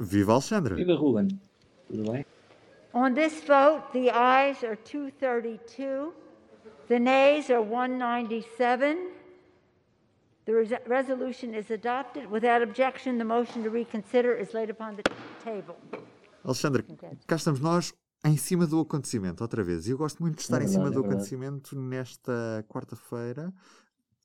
Viva 0.00 0.32
Alexandra! 0.32 0.74
Viva 0.74 0.94
Ruben! 0.94 1.28
Tudo 1.88 2.10
bem? 2.10 2.24
On 2.92 3.12
this 3.14 3.42
vote, 3.46 3.82
the 3.92 4.10
ayes 4.10 4.64
are 4.64 4.76
232, 4.76 6.12
the 6.88 6.98
nays 6.98 7.50
are 7.50 7.60
197. 7.62 9.10
The 10.46 10.52
res 10.54 10.72
resolution 10.86 11.54
is 11.54 11.70
adopted. 11.70 12.28
Without 12.30 12.62
objection, 12.62 13.18
the 13.18 13.24
motion 13.24 13.62
to 13.62 13.70
reconsider 13.70 14.34
is 14.36 14.52
laid 14.54 14.70
upon 14.70 14.96
the 14.96 15.02
table. 15.44 15.76
Alexandre, 16.44 16.82
cá 17.26 17.36
estamos 17.36 17.60
nós 17.60 17.92
em 18.24 18.36
cima 18.36 18.66
do 18.66 18.80
acontecimento, 18.80 19.42
outra 19.44 19.62
vez. 19.62 19.86
E 19.86 19.90
eu 19.92 19.98
gosto 19.98 20.20
muito 20.20 20.36
de 20.36 20.42
estar 20.42 20.60
É 20.60 20.64
em 20.64 20.68
cima 20.68 20.84
verdade, 20.84 20.94
do 20.94 21.00
é 21.00 21.08
verdade. 21.08 21.34
acontecimento 21.34 21.76
nesta 21.78 22.64
quarta-feira. 22.68 23.52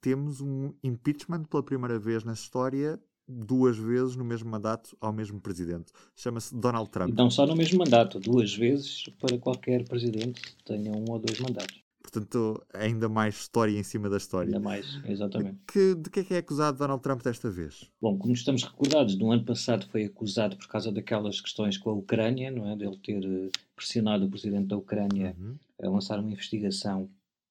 Temos 0.02 0.42
um 0.42 0.73
impeachment 0.84 1.44
pela 1.44 1.62
primeira 1.64 2.00
vez 2.00 2.23
na 2.23 2.34
história, 2.34 3.00
duas 3.28 3.78
vezes 3.78 4.16
no 4.16 4.23
mesmo 4.23 4.50
mandato 4.50 4.96
ao 5.02 5.12
mesmo 5.14 5.39
presidente. 5.39 5.92
Chama-se 6.16 6.56
Donald 6.56 6.89
Trump. 6.89 7.14
Não 7.16 7.29
só 7.29 7.46
no 7.46 7.56
mesmo 7.56 7.79
mandato, 7.79 8.20
duas 8.20 8.54
vezes 8.56 9.06
para 9.20 9.38
qualquer 9.38 9.83
presidente 9.88 10.42
tenha 10.64 10.92
um 10.92 11.06
ou 11.10 11.20
dois 11.20 11.39
mandatos. 11.39 11.83
Portanto, 12.02 12.64
ainda 12.74 13.10
mais 13.10 13.36
história 13.36 13.78
em 13.78 13.83
cima 13.83 14.10
da 14.10 14.18
história. 14.18 14.47
Ainda 14.47 14.60
mais, 14.60 14.86
exatamente. 15.06 15.57
Que, 15.68 15.96
de 15.96 16.10
que 16.10 16.19
é 16.19 16.24
que 16.24 16.33
é 16.36 16.38
acusado 16.38 16.78
Donald 16.78 17.02
Trump 17.02 17.21
desta 17.24 17.50
vez? 17.50 17.89
Bom, 18.00 18.18
como 18.18 18.32
estamos 18.33 18.64
recordados, 18.64 19.18
no 19.18 19.32
ano 19.32 19.44
passado 19.44 19.86
foi 19.92 20.05
acusado 20.05 20.55
por 20.55 20.68
causa 20.68 20.92
daquelas 20.92 21.42
questões 21.42 21.78
com 21.78 21.89
a 21.89 21.94
Ucrânia, 21.94 22.52
não 22.52 22.69
é? 22.69 22.75
Dele 22.75 22.97
ter 23.04 23.24
eh, 23.25 23.50
pressionado 23.75 24.25
o 24.25 24.30
presidente 24.30 24.68
da 24.68 24.78
Ucrânia 24.78 25.36
Uhum. 25.38 25.55
a 25.82 25.89
lançar 25.89 26.19
uma 26.19 26.32
investigação 26.32 27.10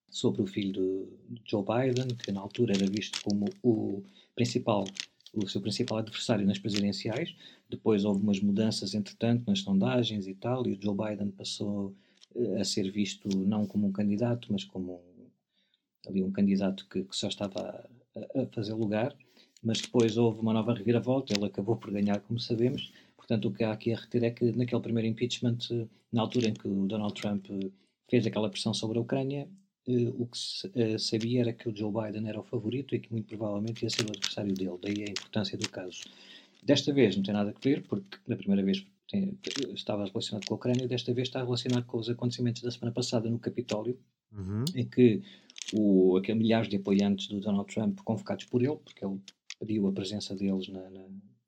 sobre 0.08 0.40
o 0.40 0.46
filho 0.46 1.08
de 1.28 1.42
Joe 1.44 1.64
Biden, 1.64 2.06
que 2.16 2.30
na 2.30 2.40
altura 2.40 2.74
era 2.76 2.86
visto 2.86 3.20
como 3.24 3.46
o 3.62 4.02
principal, 4.36 4.84
o 5.36 5.48
seu 5.48 5.60
principal 5.60 5.98
adversário 5.98 6.46
nas 6.46 6.58
presidenciais. 6.58 7.34
Depois 7.68 8.04
houve 8.04 8.22
umas 8.22 8.40
mudanças, 8.40 8.94
entretanto, 8.94 9.44
nas 9.46 9.60
sondagens 9.60 10.26
e 10.26 10.34
tal, 10.34 10.66
e 10.66 10.72
o 10.72 10.82
Joe 10.82 10.96
Biden 10.96 11.30
passou 11.30 11.94
eh, 12.34 12.60
a 12.60 12.64
ser 12.64 12.90
visto 12.90 13.28
não 13.36 13.66
como 13.66 13.86
um 13.86 13.92
candidato, 13.92 14.48
mas 14.52 14.64
como 14.64 14.94
um, 14.94 15.26
ali 16.08 16.22
um 16.22 16.30
candidato 16.30 16.86
que, 16.88 17.04
que 17.04 17.16
só 17.16 17.28
estava 17.28 17.88
a, 18.16 18.42
a 18.42 18.46
fazer 18.46 18.74
lugar. 18.74 19.14
Mas 19.62 19.80
depois 19.80 20.16
houve 20.16 20.40
uma 20.40 20.52
nova 20.52 20.74
reviravolta, 20.74 21.34
ele 21.34 21.46
acabou 21.46 21.76
por 21.76 21.90
ganhar, 21.90 22.20
como 22.20 22.38
sabemos. 22.38 22.92
Portanto, 23.16 23.48
o 23.48 23.52
que 23.52 23.64
há 23.64 23.72
aqui 23.72 23.92
a 23.92 23.96
reter 23.96 24.24
é 24.24 24.30
que 24.30 24.52
naquele 24.52 24.82
primeiro 24.82 25.08
impeachment, 25.08 25.58
eh, 25.70 25.86
na 26.12 26.20
altura 26.22 26.48
em 26.48 26.54
que 26.54 26.68
o 26.68 26.86
Donald 26.86 27.14
Trump 27.14 27.46
eh, 27.50 27.70
fez 28.08 28.26
aquela 28.26 28.50
pressão 28.50 28.74
sobre 28.74 28.98
a 28.98 29.00
Ucrânia, 29.00 29.48
o 29.86 30.26
que 30.26 30.38
se 30.38 30.70
eh, 30.74 30.98
sabia 30.98 31.40
era 31.42 31.52
que 31.52 31.68
o 31.68 31.76
Joe 31.76 31.92
Biden 31.92 32.28
era 32.28 32.40
o 32.40 32.44
favorito 32.44 32.94
e 32.94 33.00
que 33.00 33.12
muito 33.12 33.26
provavelmente 33.26 33.82
ia 33.82 33.90
ser 33.90 34.04
o 34.06 34.10
adversário 34.10 34.54
dele, 34.54 34.78
daí 34.80 35.02
a 35.06 35.10
importância 35.10 35.58
do 35.58 35.68
caso. 35.68 36.00
Desta 36.62 36.92
vez 36.92 37.16
não 37.16 37.22
tem 37.22 37.34
nada 37.34 37.50
a 37.54 37.60
ver, 37.60 37.82
porque 37.86 38.16
da 38.26 38.36
primeira 38.36 38.62
vez 38.62 38.86
tem- 39.10 39.38
estava 39.74 40.06
relacionado 40.06 40.46
com 40.46 40.54
a 40.54 40.56
Ucrânia, 40.56 40.88
desta 40.88 41.12
vez 41.12 41.28
está 41.28 41.42
relacionado 41.44 41.84
com 41.84 41.98
os 41.98 42.08
acontecimentos 42.08 42.62
da 42.62 42.70
semana 42.70 42.92
passada 42.92 43.28
no 43.28 43.38
Capitólio, 43.38 43.98
Uhum. 44.32 44.64
em 44.74 44.84
que 44.86 45.22
o, 45.72 46.16
aquele 46.16 46.38
milhares 46.38 46.68
de 46.68 46.76
apoiantes 46.76 47.28
do 47.28 47.38
Donald 47.40 47.72
Trump, 47.72 47.98
convocados 48.04 48.46
por 48.46 48.62
ele, 48.62 48.76
porque 48.76 49.04
ele 49.04 49.20
pediu 49.60 49.86
a 49.86 49.92
presença 49.92 50.34
deles 50.34 50.68
na- 50.68 50.88
na- 50.90 51.06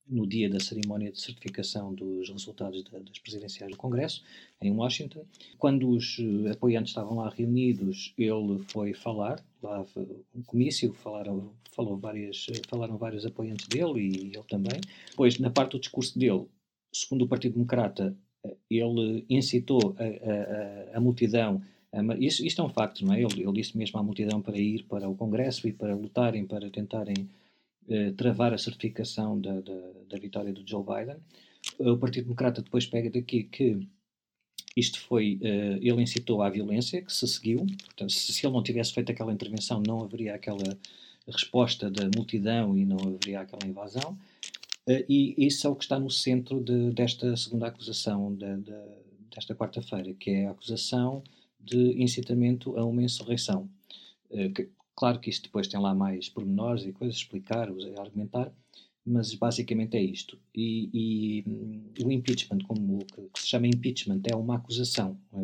no 0.08 0.26
dia 0.26 0.48
da 0.48 0.60
cerimónia 0.60 1.10
de 1.10 1.20
certificação 1.20 1.92
dos 1.94 2.28
resultados 2.30 2.82
da- 2.84 2.98
das 2.98 3.18
presidenciais 3.18 3.72
do 3.72 3.76
Congresso, 3.76 4.22
em 4.62 4.70
Washington. 4.72 5.24
Quando 5.58 5.88
os 5.88 6.18
eh, 6.20 6.50
apoiantes 6.50 6.90
estavam 6.90 7.16
lá 7.16 7.28
reunidos, 7.28 8.14
ele 8.16 8.58
foi 8.68 8.92
falar, 8.94 9.44
lá 9.62 9.84
um 10.34 10.42
comício, 10.42 10.92
falaram, 10.92 11.52
falou 11.72 11.96
várias, 11.96 12.46
eh, 12.50 12.60
falaram 12.68 12.96
vários 12.96 13.26
apoiantes 13.26 13.66
dele 13.66 14.00
e 14.00 14.26
ele 14.36 14.44
também. 14.48 14.80
Depois, 15.10 15.38
na 15.38 15.50
parte 15.50 15.72
do 15.72 15.80
discurso 15.80 16.18
dele, 16.18 16.46
segundo 16.92 17.22
o 17.24 17.28
Partido 17.28 17.54
Democrata, 17.54 18.16
eh, 18.44 18.56
ele 18.70 19.24
incitou 19.28 19.96
a, 19.98 20.04
a- 20.04 20.96
a- 20.98 21.00
multidão 21.00 21.62
isto, 22.20 22.44
isto 22.44 22.60
é 22.60 22.64
um 22.64 22.68
facto, 22.68 23.06
não 23.06 23.14
é? 23.14 23.22
Ele, 23.22 23.40
ele 23.42 23.52
disse 23.52 23.76
mesmo 23.78 23.98
à 23.98 24.02
multidão 24.02 24.42
para 24.42 24.58
ir 24.58 24.82
para 24.84 25.08
o 25.08 25.14
Congresso 25.14 25.66
e 25.66 25.72
para 25.72 25.94
lutarem, 25.94 26.44
para 26.46 26.68
tentarem 26.70 27.26
eh, 27.88 28.12
travar 28.12 28.52
a 28.52 28.58
certificação 28.58 29.40
da, 29.40 29.60
da, 29.60 29.74
da 30.08 30.18
vitória 30.18 30.52
do 30.52 30.66
Joe 30.68 30.84
Biden. 30.84 31.16
O 31.78 31.96
Partido 31.98 32.24
Democrata 32.24 32.62
depois 32.62 32.86
pega 32.86 33.10
daqui 33.10 33.44
que 33.44 33.86
isto 34.76 35.00
foi, 35.00 35.38
eh, 35.42 35.78
ele 35.80 36.02
incitou 36.02 36.42
à 36.42 36.50
violência, 36.50 37.02
que 37.02 37.12
se 37.12 37.26
seguiu. 37.26 37.66
Portanto, 37.84 38.12
se, 38.12 38.32
se 38.32 38.46
ele 38.46 38.52
não 38.54 38.62
tivesse 38.62 38.92
feito 38.92 39.10
aquela 39.10 39.32
intervenção, 39.32 39.82
não 39.86 40.02
haveria 40.04 40.34
aquela 40.34 40.78
resposta 41.26 41.90
da 41.90 42.08
multidão 42.14 42.76
e 42.78 42.84
não 42.84 42.98
haveria 42.98 43.40
aquela 43.40 43.66
invasão. 43.66 44.16
Eh, 44.86 45.04
e 45.08 45.34
isso 45.46 45.66
é 45.66 45.70
o 45.70 45.74
que 45.74 45.84
está 45.84 45.98
no 45.98 46.10
centro 46.10 46.60
de- 46.62 46.90
desta 46.92 47.36
segunda 47.36 47.66
acusação 47.68 48.34
da- 48.34 48.56
da- 48.56 48.96
desta 49.34 49.54
quarta-feira, 49.54 50.12
que 50.14 50.30
é 50.30 50.46
a 50.46 50.50
acusação 50.52 51.22
de 51.58 52.00
incitamento 52.02 52.76
a 52.78 52.84
uma 52.84 53.02
insurreição. 53.02 53.68
Eh, 54.30 54.48
que- 54.50 54.68
claro 54.96 55.20
que 55.20 55.30
isto 55.30 55.44
depois 55.44 55.68
tem 55.68 55.78
lá 55.78 55.94
mais 55.94 56.28
pormenores 56.28 56.84
e 56.84 56.92
coisas 56.92 57.16
explicar, 57.16 57.68
argumentar, 57.98 58.50
mas 59.04 59.32
basicamente 59.34 59.96
é 59.96 60.02
isto. 60.02 60.36
E, 60.52 60.90
e, 60.92 61.44
hum, 61.46 61.92
o 62.04 62.10
impeachment, 62.10 62.58
como 62.66 62.98
o 63.16 63.30
que, 63.30 63.40
se 63.40 63.46
chama 63.46 63.68
impeachment, 63.68 64.22
é 64.24 64.34
uma 64.34 64.56
acusação. 64.56 65.16
é? 65.32 65.42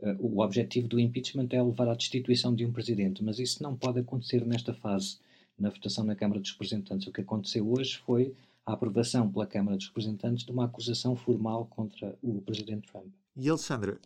Eh, 0.00 0.16
o 0.20 0.40
objetivo 0.40 0.86
do 0.86 1.00
impeachment 1.00 1.48
é 1.50 1.62
levar 1.62 1.88
à 1.88 1.94
destituição 1.94 2.54
de 2.54 2.64
um 2.64 2.72
presidente, 2.72 3.24
mas 3.24 3.38
isso 3.40 3.62
não 3.62 3.76
pode 3.76 3.98
acontecer 3.98 4.46
nesta 4.46 4.72
fase, 4.72 5.18
na 5.58 5.70
votação 5.70 6.04
na 6.04 6.14
Câmara 6.14 6.40
dos 6.40 6.52
Representantes. 6.52 7.08
O 7.08 7.12
que 7.12 7.20
aconteceu 7.20 7.68
hoje 7.68 7.98
foi 7.98 8.34
a 8.64 8.74
aprovação 8.74 9.30
pela 9.30 9.46
Câmara 9.46 9.76
dos 9.76 9.88
Representantes 9.88 10.44
de 10.44 10.52
uma 10.52 10.66
acusação 10.66 11.16
formal 11.16 11.66
contra 11.66 12.16
o 12.22 12.40
presidente 12.42 12.88
Trump. 12.88 13.12
E 13.36 13.48
Alexandra, 13.48 14.00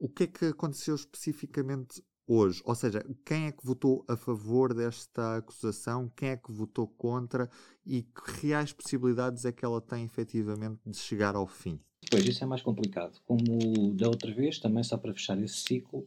o 0.00 0.08
que 0.08 0.24
é 0.24 0.26
que 0.26 0.46
aconteceu 0.46 0.94
especificamente 0.94 2.02
hoje? 2.32 2.62
Ou 2.64 2.74
seja, 2.74 3.04
quem 3.24 3.46
é 3.46 3.52
que 3.52 3.64
votou 3.64 4.04
a 4.08 4.16
favor 4.16 4.72
desta 4.72 5.36
acusação? 5.36 6.10
Quem 6.16 6.30
é 6.30 6.36
que 6.36 6.50
votou 6.50 6.86
contra? 6.86 7.50
E 7.84 8.02
que 8.02 8.46
reais 8.46 8.72
possibilidades 8.72 9.44
é 9.44 9.52
que 9.52 9.64
ela 9.64 9.80
tem 9.80 10.04
efetivamente 10.04 10.80
de 10.86 10.96
chegar 10.96 11.36
ao 11.36 11.46
fim? 11.46 11.78
Pois, 12.10 12.24
isso 12.26 12.42
é 12.42 12.46
mais 12.46 12.62
complicado. 12.62 13.20
Como 13.26 13.94
da 13.94 14.08
outra 14.08 14.32
vez, 14.32 14.58
também 14.58 14.82
só 14.82 14.96
para 14.96 15.12
fechar 15.12 15.40
esse 15.42 15.56
ciclo, 15.56 16.06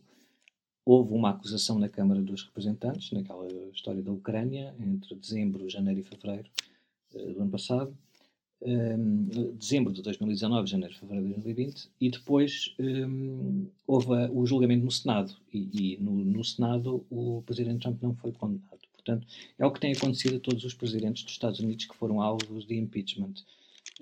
houve 0.86 1.14
uma 1.14 1.30
acusação 1.32 1.80
na 1.80 1.90
Câmara 1.90 2.22
dos 2.22 2.44
Representantes, 2.44 3.12
naquela 3.12 3.48
história 3.74 4.02
da 4.02 4.12
Ucrânia, 4.12 4.76
entre 4.80 5.16
dezembro, 5.16 5.70
janeiro 5.70 6.00
e 6.00 6.04
fevereiro 6.04 6.50
eh, 7.14 7.34
do 7.34 7.42
ano 7.42 7.52
passado, 7.52 7.98
Ehm, 8.66 9.30
dezembro 9.60 9.94
de 9.94 10.02
2019, 10.02 10.68
janeiro, 10.68 10.96
fevereiro 10.96 11.28
de 11.28 11.34
2020, 11.36 11.88
e 12.02 12.10
depois 12.10 12.74
ehm, 12.80 13.68
houve 13.86 14.08
o 14.34 14.44
julgamento 14.48 14.84
no 14.84 14.92
Senado, 14.92 15.36
e, 15.54 15.70
e 15.94 15.98
no, 15.98 16.12
no 16.14 16.44
Senado 16.44 17.06
o 17.12 17.44
Presidente 17.46 17.82
Trump 17.82 18.02
não 18.02 18.16
foi 18.16 18.32
condenado. 18.32 18.80
Portanto, 18.94 19.28
é 19.60 19.66
o 19.68 19.72
que 19.72 19.80
tem 19.80 19.94
acontecido 19.94 20.38
a 20.38 20.40
todos 20.40 20.64
os 20.64 20.74
presidentes 20.74 21.22
dos 21.22 21.34
Estados 21.34 21.60
Unidos 21.60 21.86
que 21.86 21.96
foram 21.96 22.20
alvos 22.20 22.66
de 22.66 22.76
impeachment. 22.76 23.36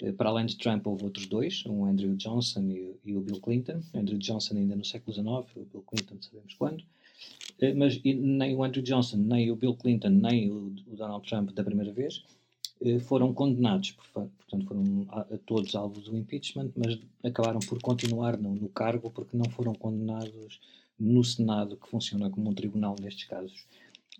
Eh, 0.01 0.13
Para 0.13 0.29
além 0.29 0.45
de 0.45 0.55
Trump, 0.57 0.87
houve 0.87 1.03
outros 1.03 1.25
dois, 1.27 1.65
o 1.65 1.83
Andrew 1.83 2.15
Johnson 2.15 2.61
e, 2.61 2.95
e 3.03 3.17
o 3.17 3.19
Bill 3.19 3.41
Clinton. 3.41 3.81
Andrew 3.93 4.17
Johnson 4.17 4.55
ainda 4.55 4.77
no 4.77 4.85
século 4.85 5.13
XIX, 5.13 5.57
o 5.57 5.65
Bill 5.65 5.83
Clinton 5.85 6.15
sabemos 6.21 6.53
quando. 6.53 6.85
Eh, 7.59 7.73
Mas 7.73 8.01
nem 8.01 8.55
o 8.55 8.63
Andrew 8.63 8.81
Johnson, 8.81 9.17
nem 9.17 9.51
o 9.51 9.57
Bill 9.57 9.75
Clinton, 9.75 10.09
nem 10.09 10.49
o, 10.49 10.73
Donald 10.95 11.27
Trump 11.27 11.51
da 11.51 11.65
primeira 11.65 11.91
vez 11.91 12.23
foram 13.01 13.33
condenados. 13.33 13.91
Portanto, 13.91 14.67
foram 14.67 15.05
a, 15.09 15.21
a 15.21 15.37
todos 15.45 15.75
alvos 15.75 16.03
do 16.05 16.17
impeachment, 16.17 16.71
mas 16.75 16.99
acabaram 17.23 17.59
por 17.59 17.81
continuar 17.81 18.37
no, 18.37 18.55
no 18.55 18.69
cargo 18.69 19.09
porque 19.09 19.37
não 19.37 19.49
foram 19.49 19.73
condenados 19.73 20.59
no 20.99 21.23
Senado, 21.23 21.77
que 21.77 21.89
funciona 21.89 22.29
como 22.29 22.49
um 22.49 22.53
tribunal 22.53 22.95
nestes 22.99 23.25
casos. 23.25 23.65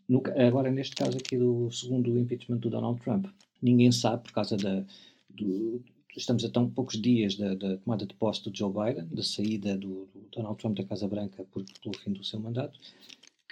No 0.08 0.22
agora, 0.36 0.70
neste 0.70 0.96
caso 0.96 1.18
aqui 1.18 1.38
do 1.38 1.72
segundo 1.72 2.18
impeachment 2.18 2.58
do 2.58 2.70
Donald 2.70 3.00
Trump, 3.02 3.28
ninguém 3.62 3.92
sabe, 3.92 4.24
por 4.24 4.34
causa 4.34 4.58
da. 4.58 4.84
Do, 5.30 5.82
estamos 6.16 6.44
a 6.46 6.50
tão 6.50 6.70
poucos 6.70 7.02
dias 7.02 7.36
da, 7.36 7.56
da 7.56 7.78
tomada 7.78 8.06
de 8.06 8.14
posse 8.14 8.44
do 8.44 8.56
Joe 8.56 8.72
Biden, 8.72 9.08
da 9.08 9.24
saída 9.24 9.78
do, 9.78 10.08
do 10.14 10.28
Donald 10.32 10.58
Trump 10.60 10.78
da 10.78 10.84
Casa 10.84 11.08
Branca 11.08 11.46
por, 11.52 11.64
pelo 11.82 11.98
fim 11.98 12.12
do 12.12 12.24
seu 12.24 12.40
mandato, 12.40 12.78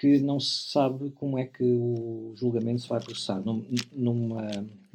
que 0.01 0.17
não 0.17 0.39
se 0.39 0.71
sabe 0.71 1.11
como 1.11 1.37
é 1.37 1.45
que 1.45 1.63
o 1.63 2.33
julgamento 2.35 2.81
se 2.81 2.89
vai 2.89 2.99
processar. 2.99 3.39
Num, 3.45 3.63
numa, 3.91 4.47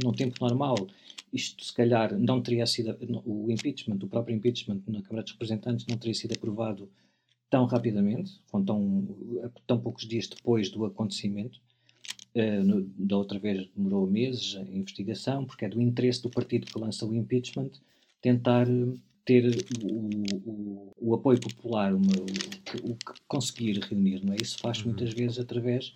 num 0.03 0.11
tempo 0.13 0.35
normal, 0.41 0.89
isto 1.33 1.65
se 1.65 1.73
calhar 1.73 2.19
não 2.19 2.43
teria 2.43 2.67
sido. 2.67 2.97
O 3.25 3.49
impeachment, 3.49 3.99
o 4.03 4.09
próprio 4.09 4.35
impeachment 4.35 4.81
na 4.89 5.01
Câmara 5.03 5.23
dos 5.23 5.31
Representantes 5.31 5.87
não 5.87 5.97
teria 5.97 6.13
sido 6.13 6.33
aprovado 6.35 6.91
tão 7.49 7.67
rapidamente, 7.67 8.41
com 8.51 8.65
tão, 8.65 9.07
tão 9.65 9.79
poucos 9.79 10.09
dias 10.09 10.27
depois 10.27 10.71
do 10.71 10.85
acontecimento. 10.85 11.61
Eh, 12.35 12.59
no- 12.59 12.83
da 12.99 13.17
outra 13.17 13.39
vez 13.39 13.69
demorou 13.77 14.09
meses 14.09 14.57
a 14.57 14.63
investigação, 14.63 15.45
porque 15.45 15.67
é 15.67 15.69
do 15.69 15.81
interesse 15.81 16.21
do 16.21 16.31
partido 16.31 16.67
que 16.67 16.79
lança 16.81 17.07
o 17.07 17.15
impeachment 17.15 17.71
tentar 18.21 18.69
eh, 18.69 18.95
ter 19.27 19.45
o, 19.85 20.51
o, 20.51 20.93
o 20.99 21.15
apoio 21.15 21.39
popular, 21.41 21.93
uma- 21.93 22.07
o, 22.07 22.27
que, 22.65 22.77
o 22.91 22.95
que 22.95 23.21
conseguir 23.29 23.79
reunir. 23.81 24.25
Não 24.25 24.33
é? 24.33 24.37
Isso 24.41 24.57
faz 24.59 24.79
Uhum. 24.79 24.87
muitas 24.87 25.13
vezes 25.13 25.39
através 25.39 25.93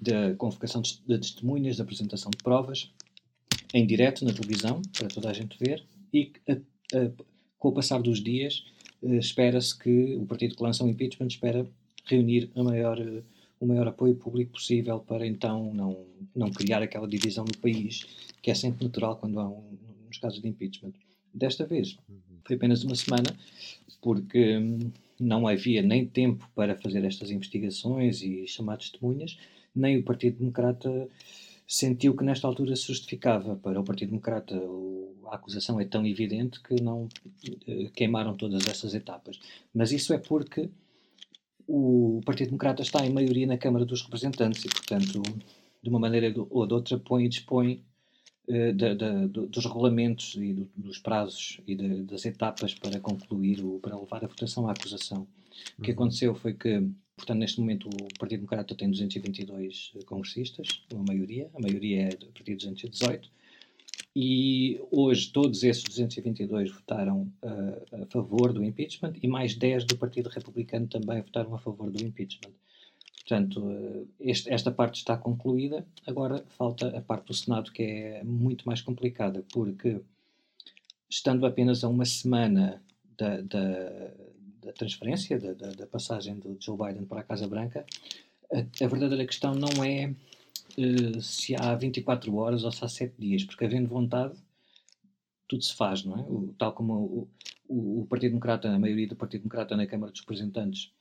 da 0.00 0.34
convocação 0.36 0.80
de, 0.80 1.00
de 1.06 1.18
testemunhas, 1.18 1.76
da 1.76 1.82
apresentação 1.84 2.30
de 2.30 2.38
provas, 2.42 2.90
em 3.74 3.84
direto 3.86 4.24
na 4.24 4.32
televisão, 4.32 4.80
para 4.96 5.08
toda 5.08 5.28
a 5.28 5.32
gente 5.34 5.58
ver, 5.58 5.84
e 6.14 6.32
com 7.58 7.68
o 7.68 7.72
passar 7.72 8.00
dos 8.00 8.22
dias 8.22 8.64
espera-se 9.02 9.76
que 9.78 10.14
o 10.16 10.24
partido 10.24 10.54
que 10.56 10.62
lança 10.62 10.84
o 10.84 10.88
impeachment 10.88 11.26
espera 11.28 11.66
reunir 12.06 12.50
a 12.54 12.62
maior, 12.62 12.98
o 13.60 13.66
maior 13.66 13.88
apoio 13.88 14.14
público 14.14 14.52
possível 14.52 15.00
para 15.00 15.26
então 15.26 15.74
não, 15.74 16.06
não 16.34 16.50
criar 16.50 16.82
aquela 16.82 17.06
divisão 17.06 17.44
no 17.44 17.56
país 17.58 18.06
que 18.40 18.50
é 18.50 18.54
sempre 18.54 18.84
natural 18.84 19.16
quando 19.16 19.38
há 19.40 19.48
um, 19.48 19.76
nos 20.06 20.18
casos 20.18 20.40
de 20.40 20.48
impeachment. 20.48 20.92
Desta 21.34 21.66
vez 21.66 21.98
foi 22.48 22.56
apenas 22.56 22.82
uma 22.82 22.94
semana 22.94 23.36
porque 24.00 24.56
hum, 24.56 24.90
não 25.20 25.46
havia 25.46 25.82
nem 25.82 26.06
tempo 26.06 26.48
para 26.54 26.74
fazer 26.76 27.04
estas 27.04 27.30
investigações 27.30 28.22
e 28.22 28.46
chamar 28.46 28.78
testemunhas, 28.78 29.38
nem 29.74 29.98
o 29.98 30.02
Partido 30.02 30.38
Democrata 30.38 31.08
sentiu 31.66 32.16
que 32.16 32.24
nesta 32.24 32.46
altura 32.46 32.74
se 32.74 32.86
justificava. 32.86 33.54
Para 33.56 33.78
o 33.78 33.84
Partido 33.84 34.10
Democrata, 34.10 34.58
a 35.26 35.34
acusação 35.34 35.78
é 35.78 35.84
tão 35.84 36.06
evidente 36.06 36.60
que 36.62 36.80
não 36.80 37.06
eh, 37.66 37.90
queimaram 37.94 38.34
todas 38.34 38.66
essas 38.66 38.94
etapas. 38.94 39.38
Mas 39.74 39.92
isso 39.92 40.14
é 40.14 40.18
porque 40.18 40.70
o 41.66 42.22
Partido 42.24 42.48
Democrata 42.48 42.80
está 42.80 43.04
em 43.04 43.12
maioria 43.12 43.46
na 43.46 43.58
Câmara 43.58 43.84
dos 43.84 44.02
Representantes 44.02 44.64
e, 44.64 44.68
portanto, 44.68 45.20
de 45.82 45.90
uma 45.90 45.98
maneira 45.98 46.32
ou 46.48 46.66
de 46.66 46.72
outra, 46.72 46.98
põe 46.98 47.26
e 47.26 47.28
dispõe 47.28 47.84
de, 48.48 48.72
de, 48.72 48.94
de, 48.94 49.46
dos 49.46 49.64
regulamentos 49.66 50.34
e 50.36 50.54
do, 50.54 50.68
dos 50.74 50.98
prazos 50.98 51.60
e 51.66 51.76
das 52.02 52.24
etapas 52.24 52.74
para 52.74 52.98
concluir, 52.98 53.62
o, 53.62 53.78
para 53.78 53.98
levar 53.98 54.24
a 54.24 54.28
votação 54.28 54.68
à 54.68 54.72
acusação. 54.72 55.26
O 55.78 55.82
que 55.82 55.90
uhum. 55.90 55.96
aconteceu 55.96 56.34
foi 56.34 56.54
que, 56.54 56.88
portanto, 57.16 57.38
neste 57.38 57.60
momento 57.60 57.88
o 57.88 58.18
Partido 58.18 58.40
Democrata 58.40 58.74
tem 58.74 58.90
222 58.90 59.92
congressistas, 60.06 60.82
uma 60.92 61.04
maioria, 61.04 61.50
a 61.54 61.60
maioria 61.60 62.04
é 62.04 62.08
do 62.08 62.26
Partido 62.28 62.56
218, 62.56 63.30
e 64.16 64.80
hoje 64.90 65.30
todos 65.30 65.62
esses 65.62 65.84
222 65.84 66.72
votaram 66.72 67.30
uh, 67.42 68.02
a 68.02 68.06
favor 68.06 68.52
do 68.52 68.64
impeachment 68.64 69.12
e 69.22 69.28
mais 69.28 69.54
10 69.54 69.84
do 69.84 69.96
Partido 69.96 70.28
Republicano 70.28 70.88
também 70.88 71.20
votaram 71.20 71.54
a 71.54 71.58
favor 71.58 71.90
do 71.90 72.02
impeachment. 72.02 72.52
Portanto, 73.28 73.60
uh, 73.60 74.08
este, 74.20 74.50
esta 74.50 74.70
parte 74.70 74.96
está 74.96 75.16
concluída. 75.16 75.86
Agora 76.06 76.44
falta 76.48 76.96
a 76.96 77.00
parte 77.00 77.26
do 77.26 77.34
Senado, 77.34 77.70
que 77.70 77.82
é 77.82 78.24
muito 78.24 78.66
mais 78.66 78.80
complicada, 78.80 79.44
porque 79.52 80.00
estando 81.10 81.44
apenas 81.46 81.84
a 81.84 81.88
uma 81.88 82.04
semana 82.04 82.82
da, 83.16 83.40
da, 83.42 84.10
da 84.62 84.72
transferência, 84.72 85.38
da, 85.38 85.52
da, 85.52 85.86
passagem 85.86 86.38
do 86.38 86.56
Joe 86.60 86.76
Biden 86.76 87.04
para 87.04 87.20
a 87.20 87.24
Casa 87.24 87.46
Branca, 87.46 87.84
a, 88.52 88.84
a 88.84 88.88
verdadeira 88.88 89.26
questão 89.26 89.54
não 89.54 89.84
é 89.84 90.14
uh, 90.78 91.20
se 91.20 91.54
há 91.54 91.74
24 91.74 92.34
horas 92.36 92.64
ou 92.64 92.72
se 92.72 92.84
há 92.84 92.88
7 92.88 93.14
dias, 93.18 93.44
porque 93.44 93.64
havendo 93.64 93.88
vontade, 93.88 94.34
tudo 95.46 95.62
se 95.62 95.74
faz, 95.74 96.04
não 96.04 96.18
é? 96.18 96.22
O, 96.22 96.54
tal 96.58 96.72
como 96.72 96.94
o, 96.94 97.28
o, 97.68 98.02
o, 98.02 98.06
Partido 98.06 98.30
Democrata, 98.30 98.70
a 98.70 98.78
maioria 98.78 99.08
do 99.08 99.16
Partido 99.16 99.42
Democrata 99.42 99.76
na 99.76 99.86
Câmara 99.86 100.12
dos 100.12 100.20
Representantes 100.20 100.92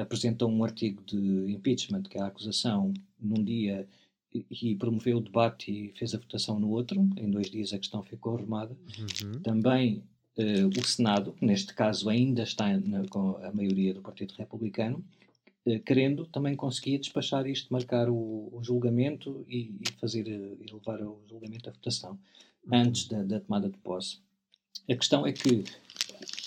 apresentou 0.00 0.50
um 0.50 0.64
artigo 0.64 1.02
de 1.04 1.52
impeachment, 1.52 2.02
que 2.04 2.18
é 2.18 2.22
a 2.22 2.26
acusação, 2.26 2.92
num 3.20 3.42
dia 3.42 3.86
e, 4.50 4.74
promoveu 4.74 5.18
o 5.18 5.20
debate 5.20 5.70
e 5.70 5.92
fez 5.98 6.14
a 6.14 6.18
votação 6.18 6.58
no 6.58 6.70
outro. 6.70 7.00
Em 7.16 7.30
dois 7.30 7.50
dias 7.50 7.72
a 7.72 7.78
questão 7.78 8.02
ficou 8.02 8.36
arrumada. 8.36 8.76
Uhum. 8.98 9.40
Também 9.42 10.02
uh, 10.36 10.80
o 10.80 10.84
Senado, 10.84 11.32
que 11.32 11.44
neste 11.44 11.74
caso 11.74 12.08
ainda 12.08 12.42
está 12.42 12.76
na, 12.78 13.06
com 13.08 13.36
a 13.38 13.52
maioria 13.52 13.94
do 13.94 14.02
Partido 14.02 14.34
Republicano, 14.36 15.04
eh, 15.66 15.80
querendo, 15.80 16.26
também 16.26 16.54
conseguia 16.54 16.98
despachar 16.98 17.46
isto, 17.46 17.72
marcar 17.72 18.08
o, 18.08 18.48
o 18.52 18.60
julgamento 18.62 19.44
e, 19.48 19.74
e, 19.80 19.92
fazer 20.00 20.28
eh, 20.28 20.56
e 20.60 20.72
levar 20.72 21.02
o 21.02 21.20
julgamento 21.28 21.68
à 21.68 21.72
votação 21.72 22.12
uhum. 22.12 22.78
antes 22.78 23.08
da, 23.08 23.22
da, 23.22 23.40
tomada 23.40 23.68
de 23.68 23.76
posse. 23.78 24.18
A 24.88 24.94
questão 24.94 25.26
é 25.26 25.32
que, 25.32 25.64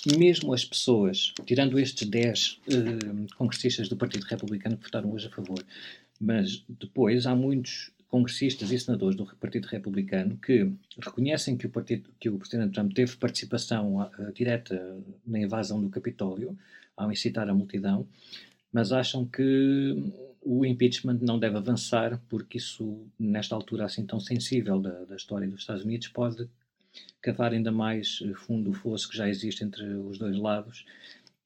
mesmo 0.06 0.54
as 0.54 0.66
pessoas, 0.66 1.34
tirando 1.46 1.80
estes 1.80 2.08
10 2.08 2.60
uh, 2.68 3.36
congressistas 3.36 3.90
do 3.90 3.98
Partido 3.98 4.24
Republicano 4.24 4.78
que 4.78 4.84
votaram 4.84 5.12
hoje 5.12 5.28
a 5.28 5.30
favor, 5.30 5.64
mas 6.20 6.64
depois 6.68 7.26
há 7.26 7.36
muitos 7.36 7.92
congressistas 8.08 8.72
e 8.72 8.80
senadores 8.80 9.16
do 9.16 9.26
Partido 9.38 9.66
Republicano 9.68 10.38
que 10.38 10.72
reconhecem 10.98 11.56
que 11.56 11.68
o, 11.68 11.70
partido, 11.70 12.10
que 12.20 12.30
o 12.30 12.40
Presidente 12.40 12.74
Trump 12.74 12.94
teve 12.94 13.16
participação 13.18 13.98
uh, 13.98 14.34
direta 14.34 14.98
na 15.26 15.40
invasão 15.40 15.82
do 15.82 15.90
Capitólio, 15.90 16.58
ao 16.98 17.12
incitar 17.12 17.50
a 17.50 17.54
multidão, 17.54 18.06
mas 18.74 18.92
acham 18.92 19.26
que 19.26 19.96
o 20.42 20.66
impeachment 20.66 21.20
não 21.22 21.40
deve 21.40 21.58
avançar 21.58 22.22
porque 22.28 22.58
isso, 22.58 23.06
nesta 23.18 23.56
altura 23.56 23.86
assim 23.86 24.06
tão 24.06 24.20
sensível 24.20 24.80
da, 24.80 25.06
da 25.06 25.16
história 25.16 25.48
dos 25.48 25.62
Estados 25.62 25.84
Unidos, 25.84 26.08
pode 26.10 26.50
cavar 27.22 27.54
ainda 27.54 27.72
mais 27.72 28.20
fundo 28.36 28.72
o 28.72 28.74
fosso 28.74 29.10
que 29.10 29.18
já 29.18 29.28
existe 29.28 29.64
entre 29.64 29.84
os 29.84 30.18
dois 30.18 30.38
lados 30.38 30.86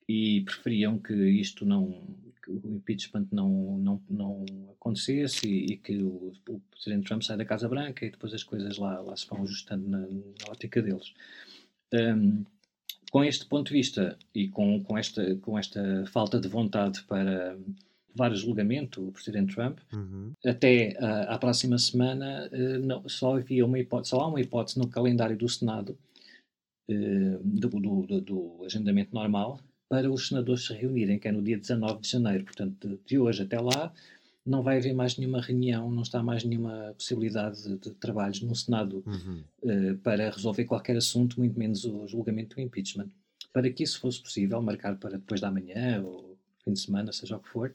e 0.08 0.42
preferiam 0.42 1.00
que 1.00 1.14
isto 1.14 1.66
não 1.66 2.04
que 2.44 2.52
o 2.52 2.76
impeachment 2.76 3.28
não, 3.32 3.78
não, 3.78 4.02
não 4.10 4.46
acontecesse 4.74 5.48
e, 5.48 5.74
e 5.74 5.78
que 5.78 5.98
o, 5.98 6.34
o, 6.50 6.60
Presidente 6.72 7.08
Trump 7.08 7.22
saia 7.22 7.38
da 7.38 7.46
Casa 7.46 7.70
Branca 7.70 8.06
e 8.06 8.12
depois 8.12 8.34
as 8.34 8.44
coisas 8.44 8.78
lá, 8.78 9.00
lá 9.00 9.16
se 9.16 9.26
vão 9.28 9.44
ajustando 9.44 9.88
na, 9.88 10.00
na 10.00 10.50
ótica 10.50 10.82
deles. 10.82 11.14
Um, 11.94 12.44
com 13.10 13.24
este 13.24 13.46
ponto 13.46 13.68
de 13.68 13.74
vista 13.74 14.18
e 14.36 14.50
com, 14.50 14.84
com, 14.84 14.98
esta, 14.98 15.36
com 15.38 15.58
esta 15.58 16.06
falta 16.08 16.40
de 16.40 16.50
vontade 16.50 17.02
para 17.04 17.58
levar 18.16 18.32
a 18.32 18.36
julgamento 18.36 19.08
o 19.08 19.12
Presidente 19.12 19.56
Trump, 19.56 19.80
uhum. 19.92 20.32
até 20.46 20.96
uh, 21.00 21.32
à 21.32 21.38
próxima 21.38 21.78
semana 21.78 22.50
uh, 22.52 22.80
não, 22.80 23.08
só, 23.10 23.38
havia 23.38 23.66
uma 23.66 23.80
hipótese, 23.80 24.12
só 24.12 24.22
há 24.22 24.28
uma 24.28 24.40
hipótese 24.40 24.80
no 24.80 24.88
calendário 24.88 25.36
do 25.36 25.50
Senado 25.50 25.98
uh, 26.90 27.40
do, 27.44 27.70
do, 27.70 28.22
do, 28.22 28.64
agendamento 28.66 29.14
normal 29.14 29.60
para 29.90 30.12
os 30.12 30.28
senadores 30.28 30.66
se 30.66 30.74
reunirem, 30.74 31.20
que 31.20 31.28
é 31.28 31.32
no 31.32 31.42
dia 31.42 31.58
19 31.58 32.02
de 32.02 32.10
janeiro. 32.10 32.44
Portanto, 32.46 32.88
de, 32.88 33.00
de 33.06 33.20
hoje 33.20 33.44
até 33.44 33.60
lá 33.60 33.94
não 34.46 34.62
vai 34.62 34.78
haver 34.78 34.94
mais 34.94 35.18
nenhuma 35.18 35.42
reunião, 35.42 35.90
não 35.90 36.04
está 36.04 36.22
mais 36.22 36.44
nenhuma 36.44 36.94
possibilidade 36.98 37.64
de, 37.64 37.78
de 37.78 37.92
trabalhos 37.92 38.42
no 38.42 38.56
Senado 38.56 39.04
uhum. 39.06 39.44
uh, 39.64 39.98
para 39.98 40.30
resolver 40.30 40.66
qualquer 40.66 40.98
assunto, 40.98 41.40
muito 41.40 41.58
menos 41.58 41.86
o 41.86 42.08
julgamento 42.08 42.56
do 42.56 42.62
impeachment. 42.62 43.10
Para 43.52 43.70
que 43.70 43.84
isso 43.84 44.00
fosse 44.00 44.22
possível, 44.22 44.62
marcar 44.62 44.98
para 44.98 45.18
depois 45.18 45.40
da 45.40 45.52
manhã 45.52 46.04
ou 46.04 46.33
fim 46.64 46.74
de 46.74 46.80
semana, 46.80 47.12
seja 47.12 47.38
o 47.38 47.40
que 47.40 47.50
for, 47.50 47.74